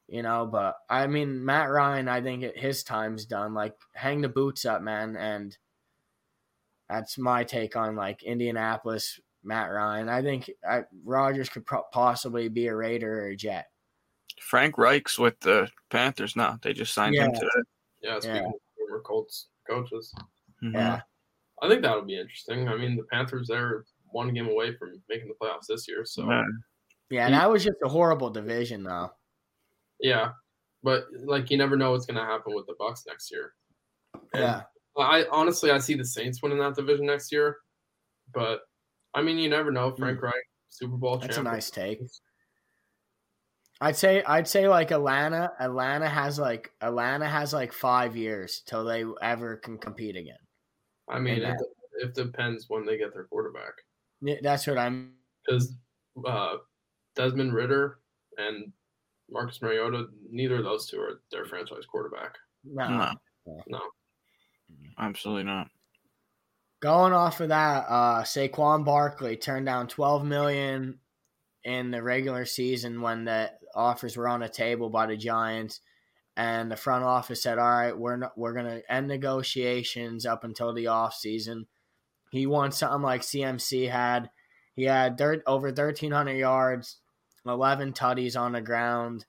[0.08, 3.54] You know, but I mean, Matt Ryan, I think his time's done.
[3.54, 5.16] Like, hang the boots up, man.
[5.16, 5.56] And
[6.88, 10.08] that's my take on like Indianapolis, Matt Ryan.
[10.08, 13.66] I think I, Rodgers could pro- possibly be a Raider or a Jet.
[14.40, 16.58] Frank Reich's with the Panthers now.
[16.62, 17.24] They just signed Yeah.
[17.26, 17.48] him today.
[18.02, 18.48] Yeah, speaking Yeah.
[18.48, 20.14] of former Colts coaches,
[20.62, 20.74] Mhm.
[20.74, 21.02] Yeah.
[21.62, 22.68] I think that would be interesting.
[22.68, 26.28] I mean, the Panthers they're one game away from making the playoffs this year, so
[26.28, 26.42] Yeah.
[27.10, 29.12] Yeah, that was just a horrible division, though.
[30.00, 30.32] yeah.
[30.82, 33.54] But like, you never know what's going to happen with the Bucs next year.
[34.14, 34.64] And Yeah.
[34.96, 37.58] I honestly I see the Saints winning that division next year,
[38.34, 38.62] but
[39.14, 39.94] I mean, you never know.
[39.94, 41.22] Frank Reich, Super Bowl Hmm.
[41.22, 42.00] That's a nice take.
[43.82, 45.52] I'd say I'd say like Atlanta.
[45.58, 50.38] Atlanta has like Atlanta has like five years till they ever can compete again.
[51.10, 51.56] I mean, it,
[52.00, 53.72] it depends when they get their quarterback
[54.20, 55.14] Yeah, That's what I'm.
[55.44, 55.74] because
[56.24, 56.58] uh,
[57.16, 57.98] Desmond Ridder
[58.38, 58.72] and
[59.28, 62.36] Marcus Mariota, neither of those two are their franchise quarterback.
[62.64, 62.88] No.
[62.88, 63.80] No, No,
[65.00, 65.68] absolutely not.
[66.80, 71.00] Going off of that, uh, Saquon Barkley turned down twelve million
[71.64, 75.80] in the regular season when the offers were on the table by the Giants,
[76.36, 80.72] and the front office said, "All right, we're not, we're gonna end negotiations up until
[80.72, 81.66] the off season."
[82.30, 84.30] He wants something like CMC had.
[84.74, 86.98] He had dirt over thirteen hundred yards,
[87.46, 89.26] eleven tutties on the ground,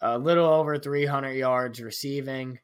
[0.00, 2.60] a little over three hundred yards receiving.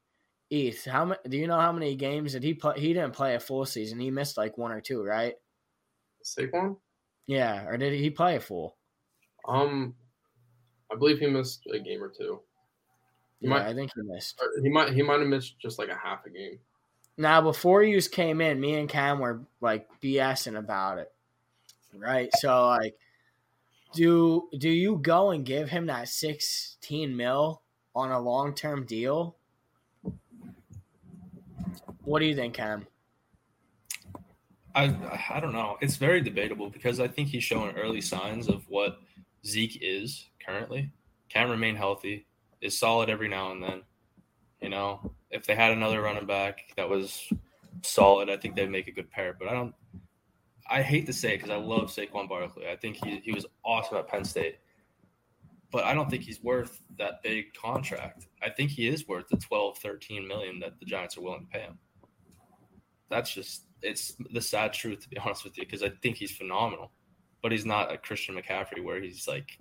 [0.51, 1.21] Eth, how many?
[1.29, 2.79] Do you know how many games did he play?
[2.79, 3.99] He didn't play a full season.
[3.99, 5.35] He missed like one or two, right?
[6.25, 6.77] Saquon.
[7.27, 8.77] Yeah, or did he play a full?
[9.47, 9.95] Um,
[10.93, 12.41] I believe he missed a game or two.
[13.41, 14.41] He Yeah, might- I think he missed.
[14.63, 16.59] He might he might have missed just like a half a game.
[17.17, 21.13] Now, before you came in, me and Cam were like BSing about it,
[21.95, 22.29] right?
[22.37, 22.97] So, like,
[23.93, 27.63] do do you go and give him that sixteen mil
[27.95, 29.37] on a long term deal?
[32.05, 32.87] What do you think, Cam?
[34.75, 34.85] I
[35.31, 35.79] I don't know.
[35.81, 38.99] It's very debatable because I think he's showing early signs of what
[39.47, 40.91] Zeke is currently.
[41.29, 42.27] Can remain healthy,
[42.61, 43.83] is solid every now and then.
[44.61, 47.29] You know, if they had another running back that was
[47.83, 49.37] solid, I think they'd make a good pair.
[49.39, 49.75] But I don't.
[50.69, 52.69] I hate to say it because I love Saquon Barkley.
[52.69, 54.59] I think he he was awesome at Penn State,
[55.71, 58.27] but I don't think he's worth that big contract.
[58.43, 61.59] I think he is worth the 12, 13 million that the Giants are willing to
[61.59, 61.79] pay him.
[63.11, 66.33] That's just it's the sad truth to be honest with you because I think he's
[66.33, 66.93] phenomenal,
[67.43, 69.59] but he's not a Christian McCaffrey where he's like,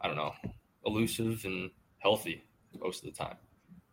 [0.00, 0.32] I don't know,
[0.86, 2.44] elusive and healthy
[2.80, 3.36] most of the time.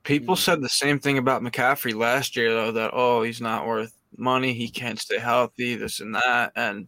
[0.04, 0.40] People Mm.
[0.40, 4.54] said the same thing about McCaffrey last year, though, that, oh, he's not worth money.
[4.54, 6.52] He can't stay healthy, this and that.
[6.56, 6.88] And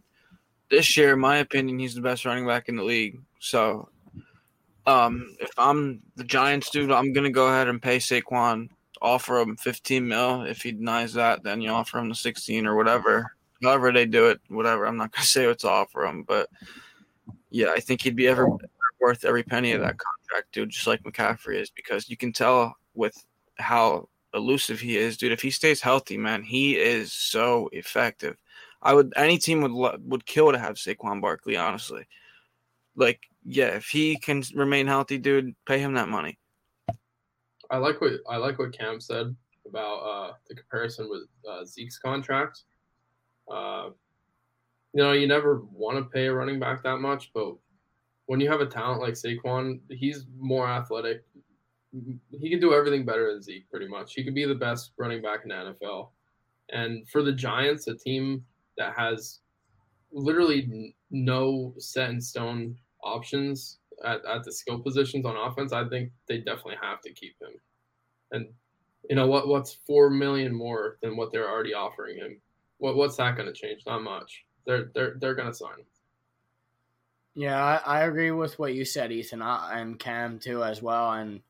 [0.70, 3.18] this year, in my opinion, he's the best running back in the league.
[3.40, 3.88] So
[4.86, 8.68] um, if I'm the Giants, dude, I'm going to go ahead and pay Saquon,
[9.02, 10.42] offer him 15 mil.
[10.42, 13.32] If he denies that, then you offer him the 16 or whatever.
[13.62, 14.86] However they do it, whatever.
[14.86, 16.22] I'm not going to say what to offer him.
[16.22, 16.48] But
[17.50, 18.48] yeah, I think he'd be ever
[19.00, 22.76] worth every penny of that contract, dude, just like McCaffrey is, because you can tell
[22.94, 23.14] with
[23.56, 25.32] how elusive he is, dude.
[25.32, 28.36] If he stays healthy, man, he is so effective.
[28.82, 32.06] I would any team would would kill to have Saquon Barkley, honestly.
[32.94, 36.38] Like, yeah, if he can remain healthy, dude, pay him that money.
[37.70, 39.34] I like what I like what Cam said
[39.66, 42.62] about uh, the comparison with uh, Zeke's contract.
[43.50, 43.90] Uh,
[44.94, 47.54] you know, you never want to pay a running back that much, but
[48.28, 51.24] when you have a talent like Saquon, he's more athletic.
[52.30, 54.12] He can do everything better than Zeke, pretty much.
[54.12, 56.10] He could be the best running back in the NFL.
[56.68, 58.44] And for the Giants, a team
[58.76, 59.38] that has
[60.12, 66.10] literally no set in stone options at, at the skill positions on offense, I think
[66.28, 67.58] they definitely have to keep him.
[68.32, 68.48] And
[69.08, 69.48] you know what?
[69.48, 72.42] What's four million more than what they're already offering him?
[72.76, 73.84] What what's that going to change?
[73.86, 74.44] Not much.
[74.66, 75.86] They're they're they're going to sign him.
[77.38, 81.12] Yeah, I, I agree with what you said, Ethan, I, and Cam too as well.
[81.12, 81.40] And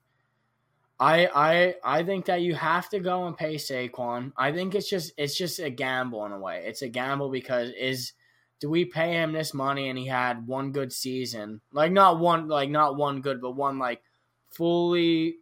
[1.01, 4.33] I I I think that you have to go and pay Saquon.
[4.37, 6.65] I think it's just it's just a gamble in a way.
[6.67, 8.13] It's a gamble because is
[8.61, 11.63] do we pay him this money and he had one good season?
[11.73, 14.03] Like not one like not one good, but one like
[14.51, 15.39] fully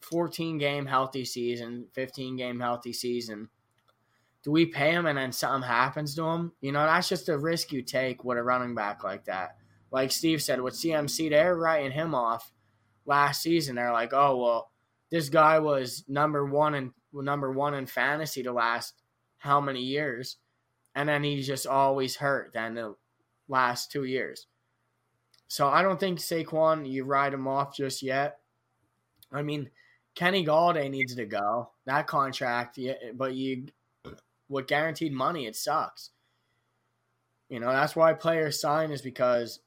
[0.00, 3.48] 14 game healthy season, 15 game healthy season.
[4.44, 6.52] Do we pay him and then something happens to him?
[6.62, 9.57] You know, that's just a risk you take with a running back like that.
[9.90, 12.52] Like Steve said, with CMC, they're writing him off
[13.06, 13.76] last season.
[13.76, 14.70] They're like, oh well,
[15.10, 18.94] this guy was number one and number one in fantasy the last
[19.38, 20.36] how many years,
[20.94, 22.52] and then he's just always hurt.
[22.52, 22.94] Then the
[23.48, 24.46] last two years,
[25.48, 28.38] so I don't think Saquon you ride him off just yet.
[29.32, 29.70] I mean,
[30.14, 31.70] Kenny Golladay needs to go.
[31.86, 33.68] That contract, yeah, but you
[34.48, 36.10] with guaranteed money, it sucks.
[37.48, 39.60] You know that's why players sign is because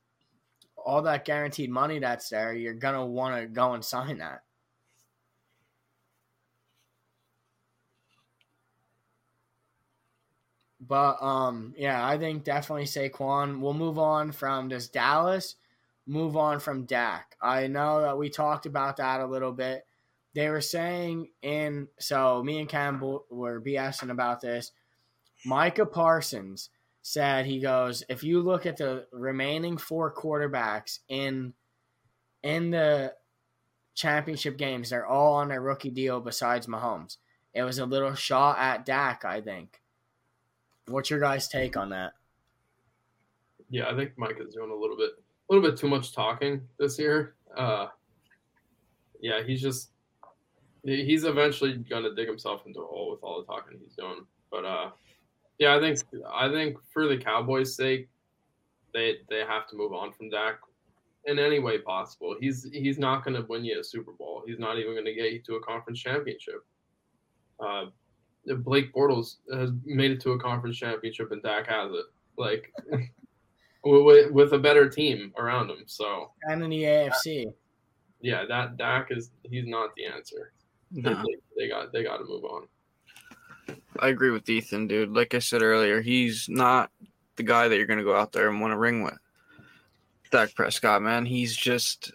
[0.86, 4.44] all that guaranteed money that's there, you're gonna want to go and sign that.
[10.80, 13.60] But um, yeah, I think definitely Saquon.
[13.60, 15.56] We'll move on from this Dallas,
[16.08, 17.36] move on from Dak.
[17.42, 19.86] I know that we talked about that a little bit.
[20.34, 24.72] They were saying in so me and Campbell were BSing about this.
[25.46, 26.70] Micah Parsons
[27.02, 31.54] said he goes, if you look at the remaining four quarterbacks in
[32.44, 33.14] in the
[33.94, 37.18] championship games, they're all on their rookie deal besides Mahomes.
[37.54, 39.82] It was a little shot at Dak, I think.
[40.88, 42.14] What's your guys' take on that?
[43.70, 45.12] Yeah, I think Mike is doing a little bit,
[45.50, 47.36] a little bit too much talking this year.
[47.56, 47.88] Uh,
[49.20, 49.90] yeah, he's just,
[50.84, 54.26] he's eventually gonna dig himself into a hole with all the talking he's doing.
[54.50, 54.90] But uh,
[55.62, 58.10] yeah, I think, I think for the Cowboys' sake,
[58.96, 60.56] they they have to move on from Dak
[61.26, 62.36] in any way possible.
[62.40, 64.42] He's he's not going to win you a Super Bowl.
[64.48, 66.66] He's not even going to get you to a conference championship.
[67.60, 67.86] Uh,
[68.64, 72.06] Blake Bortles has made it to a conference championship and Dak has it.
[72.40, 72.74] Like
[73.86, 75.84] with, with a better team around him.
[75.86, 77.54] So and in the AFC.
[78.20, 80.54] Yeah, that Dak is he's not the answer.
[80.90, 81.22] No.
[81.22, 82.64] They, they got they got to move on.
[84.00, 85.12] I agree with Ethan, dude.
[85.12, 86.92] Like I said earlier, he's not
[87.36, 89.18] the guy that you're going to go out there and want to ring with.
[90.32, 92.12] Dak Prescott, man, he's just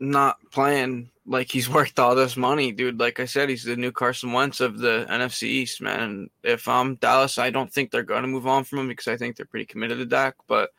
[0.00, 3.00] not playing like he's worth all this money, dude.
[3.00, 6.00] Like I said, he's the new Carson Wentz of the NFC East, man.
[6.00, 9.08] And if I'm Dallas, I don't think they're going to move on from him because
[9.08, 10.36] I think they're pretty committed to Dak.
[10.46, 10.70] But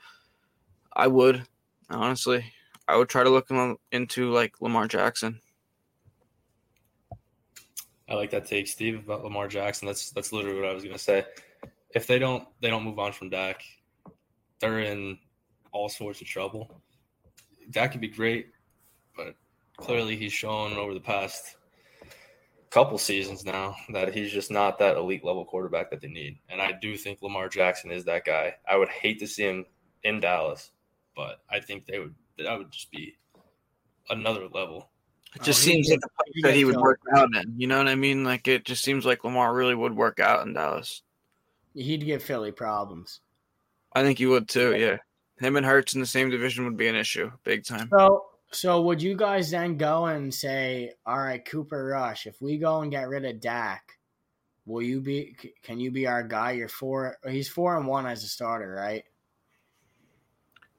[0.93, 1.43] I would,
[1.89, 2.45] honestly,
[2.87, 3.49] I would try to look
[3.91, 5.39] into like Lamar Jackson.
[8.09, 9.85] I like that take, Steve, about Lamar Jackson.
[9.85, 11.25] That's that's literally what I was to say.
[11.93, 13.61] If they don't they don't move on from Dak,
[14.59, 15.17] they're in
[15.71, 16.81] all sorts of trouble.
[17.69, 18.47] Dak could be great,
[19.15, 19.35] but
[19.77, 21.55] clearly he's shown over the past
[22.71, 26.37] couple seasons now that he's just not that elite level quarterback that they need.
[26.49, 28.55] And I do think Lamar Jackson is that guy.
[28.67, 29.65] I would hate to see him
[30.03, 30.71] in Dallas,
[31.15, 33.17] but I think they would that would just be
[34.09, 34.89] another level.
[35.35, 35.99] It oh, just oh, seems like
[36.41, 37.53] that he would work out in.
[37.57, 38.23] You know what I mean?
[38.23, 41.03] Like it just seems like Lamar really would work out in Dallas.
[41.75, 43.21] He'd give Philly problems.
[43.93, 44.75] I think he would too.
[44.75, 44.97] Yeah,
[45.39, 47.89] him and Hurts in the same division would be an issue, big time.
[47.91, 52.57] So so would you guys then go and say, "All right, Cooper Rush, if we
[52.57, 53.99] go and get rid of Dak,
[54.65, 55.35] will you be?
[55.61, 56.51] Can you be our guy?
[56.51, 57.17] You're four.
[57.29, 59.03] He's four and one as a starter, right?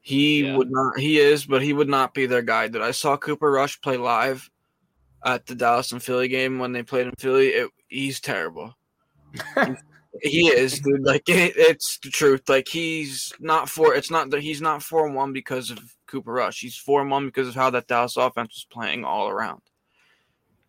[0.00, 0.56] He yeah.
[0.56, 0.98] would not.
[0.98, 2.68] He is, but he would not be their guy.
[2.68, 4.50] Did I saw Cooper Rush play live
[5.24, 7.48] at the Dallas and Philly game when they played in Philly?
[7.48, 8.74] It, he's terrible.
[10.22, 11.02] he is, dude.
[11.02, 12.48] Like it, it's the truth.
[12.48, 13.94] Like he's not for.
[13.94, 16.60] It's not that he's not four and one because of Cooper Rush.
[16.60, 19.60] He's four and one because of how that Dallas offense was playing all around.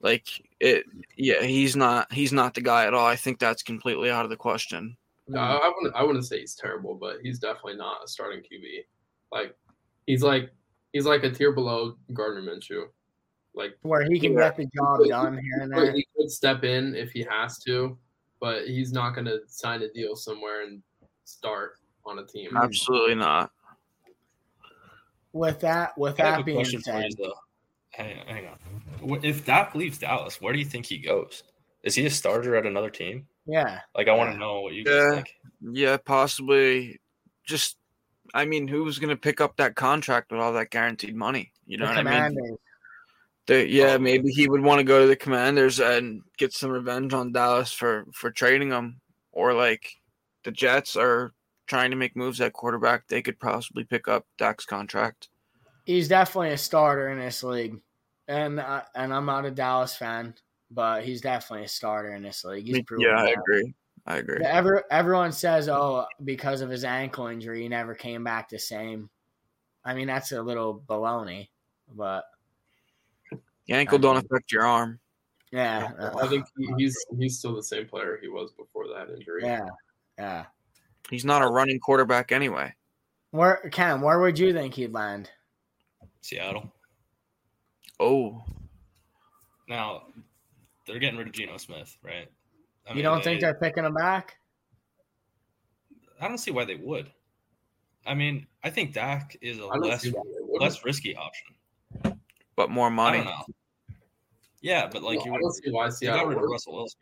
[0.02, 0.28] Like
[0.60, 3.06] it, yeah, he's not he's not the guy at all.
[3.06, 4.98] I think that's completely out of the question.
[5.28, 8.84] No, I wouldn't I wouldn't say he's terrible, but he's definitely not a starting QB.
[9.32, 9.56] Like
[10.06, 10.52] he's like
[10.94, 12.86] he's like a tier below Gardner Minshew.
[13.54, 15.92] Like where he can get the job done here and there.
[15.92, 17.98] He could step in if he has to,
[18.40, 20.82] but he's not going to sign a deal somewhere and
[21.26, 21.74] start
[22.06, 22.56] on a team.
[22.56, 23.52] Absolutely not
[25.34, 27.12] with that, with that being said,
[27.92, 29.24] hang on, hang on.
[29.24, 31.44] If Dak leaves Dallas, where do you think he goes?
[31.84, 33.28] Is he a starter at another team?
[33.46, 33.80] Yeah.
[33.96, 35.12] Like I want to know what you guys yeah.
[35.16, 35.36] think.
[35.74, 37.00] Yeah, possibly.
[37.44, 37.78] Just,
[38.34, 41.52] I mean, who's going to pick up that contract with all that guaranteed money?
[41.66, 42.44] You know the what commanders.
[42.44, 42.58] I mean?
[43.48, 46.70] The, yeah, oh, maybe he would want to go to the Commanders and get some
[46.70, 49.02] revenge on Dallas for for trading him,
[49.32, 49.96] or like
[50.44, 51.34] the Jets are
[51.66, 55.30] trying to make moves at quarterback, they could possibly pick up Dak's contract.
[55.86, 57.82] He's definitely a starter in this league.
[58.28, 60.34] and uh, and I'm not a Dallas fan,
[60.70, 62.66] but he's definitely a starter in this league.
[62.66, 63.38] He's proven yeah, I that.
[63.40, 63.74] agree.
[64.08, 64.43] I agree.
[64.43, 69.10] Every, everyone says, "Oh, because of his ankle injury, he never came back the same."
[69.86, 71.49] I mean, that's a little baloney,
[71.95, 72.26] but
[73.32, 74.99] The ankle don't affect your arm.
[75.52, 76.45] yeah, uh, I think
[76.78, 79.43] he's he's still the same player he was before that injury.
[79.43, 79.66] yeah,
[80.18, 80.45] yeah.
[81.10, 82.74] He's not a running quarterback anyway.
[83.32, 84.02] Where Cam?
[84.02, 85.30] Where would you think he'd land?
[86.22, 86.72] Seattle.
[87.99, 88.43] Oh,
[89.68, 90.04] Now
[90.88, 92.28] they're getting rid of Geno Smith, right?
[92.92, 94.38] I you don't think they- they're picking him back?
[96.20, 97.12] I don't see why they would.
[98.06, 100.62] I mean, I think Dak is a less see why they wouldn't.
[100.62, 101.56] less risky option.
[102.56, 103.18] but more I money.
[103.20, 103.46] don't know.
[104.62, 106.44] Yeah, but like No, you, I don't see why you got Seattle rid of.
[106.44, 107.00] Russell Wilson.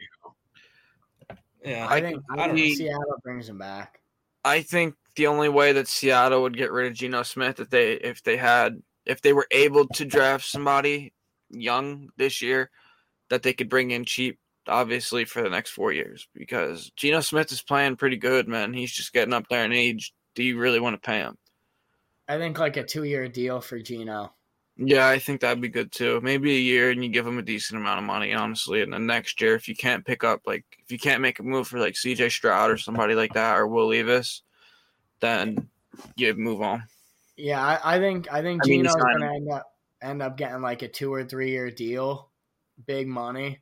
[1.66, 2.86] Yeah, I, I think I I don't think know.
[2.86, 4.00] Seattle brings him back.
[4.46, 7.94] I think the only way that Seattle would get rid of Geno Smith if they
[7.94, 11.12] if they had if they were able to draft somebody
[11.50, 12.70] young this year
[13.30, 17.52] that they could bring in cheap, obviously for the next four years because Geno Smith
[17.52, 18.74] is playing pretty good, man.
[18.74, 20.14] He's just getting up there in age.
[20.36, 21.38] Do you really want to pay him?
[22.28, 24.34] I think like a two-year deal for Geno.
[24.78, 26.22] Yeah, I think that'd be good too.
[26.22, 28.82] Maybe a year and you give him a decent amount of money, honestly.
[28.82, 31.44] And then next year, if you can't pick up like if you can't make a
[31.44, 34.42] move for like CJ Stroud or somebody like that or Will Levis,
[35.20, 35.68] then
[36.16, 36.84] you move on.
[37.36, 39.66] Yeah, I, I think I think I Geno's gonna end up
[40.02, 42.30] end up getting like a two or three year deal,
[42.86, 43.60] big money.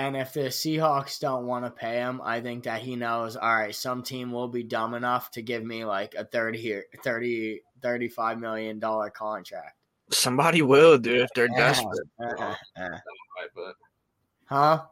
[0.00, 3.54] And if the Seahawks don't want to pay him, I think that he knows, all
[3.54, 7.60] right, some team will be dumb enough to give me like a 30 year 30
[7.82, 9.76] 35 million dollar contract.
[10.10, 11.58] Somebody will, dude, if they're Yeah.
[11.58, 12.08] desperate.
[12.18, 13.72] Uh, uh, uh.
[14.46, 14.82] Huh?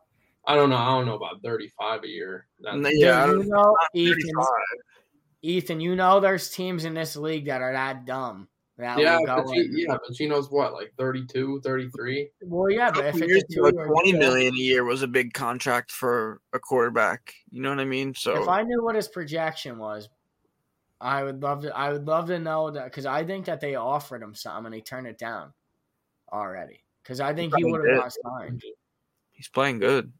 [0.46, 0.76] I don't know.
[0.76, 2.46] I don't know about thirty-five a year.
[2.60, 4.30] That's, Yeah, don't- you know, Ethan,
[5.42, 8.48] Ethan, you know there's teams in this league that are that dumb.
[8.78, 12.30] That yeah, will go but G, in- yeah, but Geno's what, like 32, 33?
[12.42, 14.58] Well, yeah, A but if couple it's years a ago, two-year twenty deal- million a
[14.58, 17.34] year was a big contract for a quarterback.
[17.50, 18.14] You know what I mean?
[18.14, 20.08] So If I knew what his projection was,
[21.00, 21.76] I would love to.
[21.76, 24.74] I would love to know that because I think that they offered him something and
[24.74, 25.52] he turned it down
[26.32, 26.84] already.
[27.02, 28.02] Because I think he probably would have did.
[28.24, 28.62] not signed.
[29.32, 30.12] he's playing good.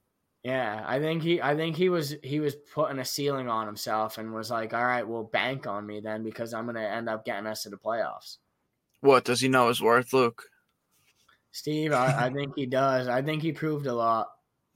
[0.45, 1.43] Yeah, I think he.
[1.43, 2.15] I think he was.
[2.23, 5.85] He was putting a ceiling on himself and was like, "All right, well, bank on
[5.85, 8.39] me then because I'm going to end up getting us to the playoffs."
[9.01, 10.43] What does he know his worth, Luke?
[11.53, 13.09] Steve, I, I think he does.
[13.09, 14.29] I think he proved a lot.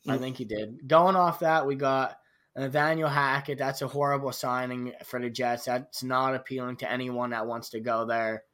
[0.09, 0.21] I Mm.
[0.21, 0.89] think he did.
[0.89, 2.19] Going off that, we got
[2.57, 3.59] Nathaniel Hackett.
[3.59, 5.67] That's a horrible signing for the Jets.
[5.67, 8.45] That's not appealing to anyone that wants to go there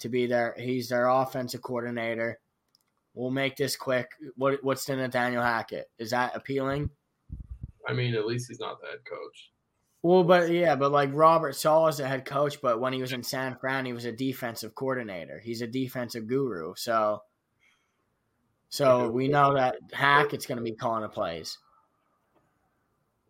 [0.00, 0.54] to be there.
[0.58, 2.40] He's their offensive coordinator.
[3.14, 4.10] We'll make this quick.
[4.36, 5.90] What what's the Nathaniel Hackett?
[5.98, 6.90] Is that appealing?
[7.88, 9.50] I mean, at least he's not the head coach.
[10.02, 13.12] Well, but yeah, but like Robert Saleh is the head coach, but when he was
[13.12, 15.40] in San Fran, he was a defensive coordinator.
[15.40, 16.74] He's a defensive guru.
[16.76, 17.22] So,
[18.68, 21.58] so we know that Hackett's going to be calling the plays.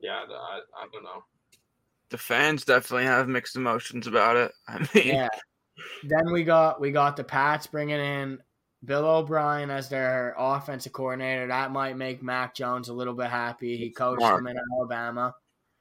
[0.01, 1.25] Yeah, I, I don't know.
[2.11, 4.53] The fans definitely have mixed emotions about it.
[4.67, 5.29] I mean, Yeah.
[6.05, 8.39] then we got we got the Pats bringing in
[8.85, 11.47] Bill O'Brien as their offensive coordinator.
[11.49, 13.77] That might make Mac Jones a little bit happy.
[13.77, 14.41] He coached Smart.
[14.41, 15.35] him in Alabama.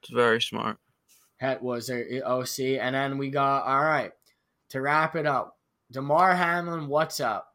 [0.08, 0.78] It's very smart.
[1.36, 4.12] Head was their OC, and then we got all right
[4.70, 5.58] to wrap it up.
[5.92, 7.54] Damar Hamlin, what's up?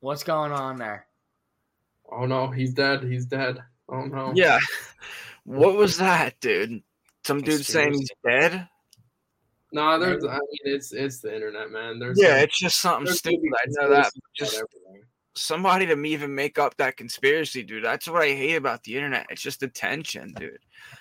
[0.00, 1.06] What's going on there?
[2.10, 3.04] Oh no, he's dead.
[3.04, 3.62] He's dead.
[3.88, 4.32] Oh no.
[4.34, 4.58] Yeah.
[5.44, 6.82] What was that, dude?
[7.24, 8.68] Some dude saying he's dead?
[9.72, 10.24] No, there's.
[10.24, 12.00] I mean, it's it's the internet, man.
[12.00, 13.50] There's Yeah, some- it's just something stupid.
[13.54, 14.12] I know that.
[14.36, 14.60] Just
[15.36, 17.84] somebody to even make up that conspiracy, dude.
[17.84, 19.26] That's what I hate about the internet.
[19.30, 20.58] It's just attention, dude.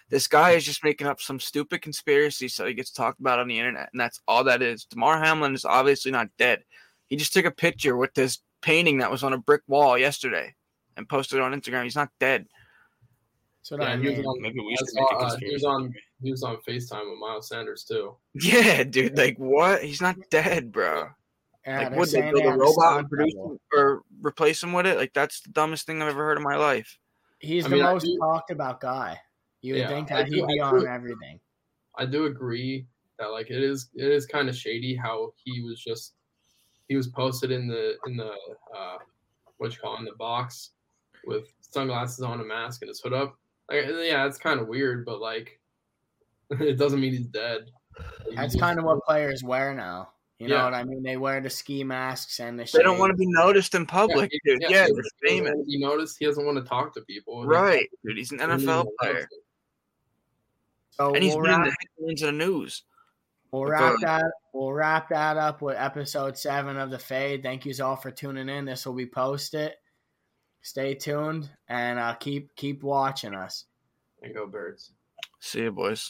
[0.09, 3.47] This guy is just making up some stupid conspiracy so he gets talked about on
[3.47, 4.85] the internet, and that's all that is.
[4.85, 6.63] Damar Hamlin is obviously not dead.
[7.07, 10.53] He just took a picture with this painting that was on a brick wall yesterday
[10.97, 11.83] and posted it on Instagram.
[11.83, 12.45] He's not dead.
[13.61, 14.25] That's what I Yeah, he was mean.
[14.25, 15.53] on- Maybe we should make a uh, he conspiracy.
[15.55, 18.15] was on he was on Facetime with Miles Sanders too.
[18.35, 19.17] Yeah, dude.
[19.17, 19.83] Like what?
[19.83, 21.07] He's not dead, bro.
[21.65, 24.85] Yeah, like they're would they build a robot and produce him or replace him with
[24.85, 24.97] it?
[24.97, 26.99] Like that's the dumbest thing I've ever heard in my life.
[27.39, 29.19] He's I the mean, most talked about guy.
[29.65, 31.39] You would Yeah, think I that do- he'd be I on do- everything.
[31.97, 32.85] I do agree
[33.19, 36.13] that like it is it is kind of shady how he was just
[36.87, 38.31] he was posted in the in the
[38.77, 38.97] uh
[39.57, 40.71] what you call it, in the box
[41.25, 43.35] with sunglasses on, a mask, and his hood up.
[43.69, 45.59] Like, yeah, it's kind of weird, but like
[46.51, 47.71] it doesn't mean he's dead.
[48.29, 50.09] He That's kind of what players wear now.
[50.37, 50.63] You know Yeah.
[50.65, 51.01] what I mean?
[51.01, 52.69] They wear the ski masks and the.
[52.71, 54.63] They don't want to be noticed in public, he- dude.
[54.69, 55.51] Yeah, he they're famous.
[55.53, 56.17] wanna be noticed.
[56.19, 57.45] He doesn't want to talk to people.
[57.47, 58.17] Right, dude.
[58.17, 59.29] He's an NFL even player.
[60.99, 61.11] Announce it.
[61.11, 62.83] So And he's we'll been in wrap, the headlines of the news.
[63.51, 64.23] We'll wrap that.
[64.53, 67.43] We'll wrap that up with episode seven of the Fade.
[67.43, 68.65] Thank you all for tuning in.
[68.65, 69.73] This will be posted.
[70.61, 73.65] Stay tuned and uh, keep keep watching us.
[74.21, 74.91] And go birds.
[75.39, 76.03] See you, boys.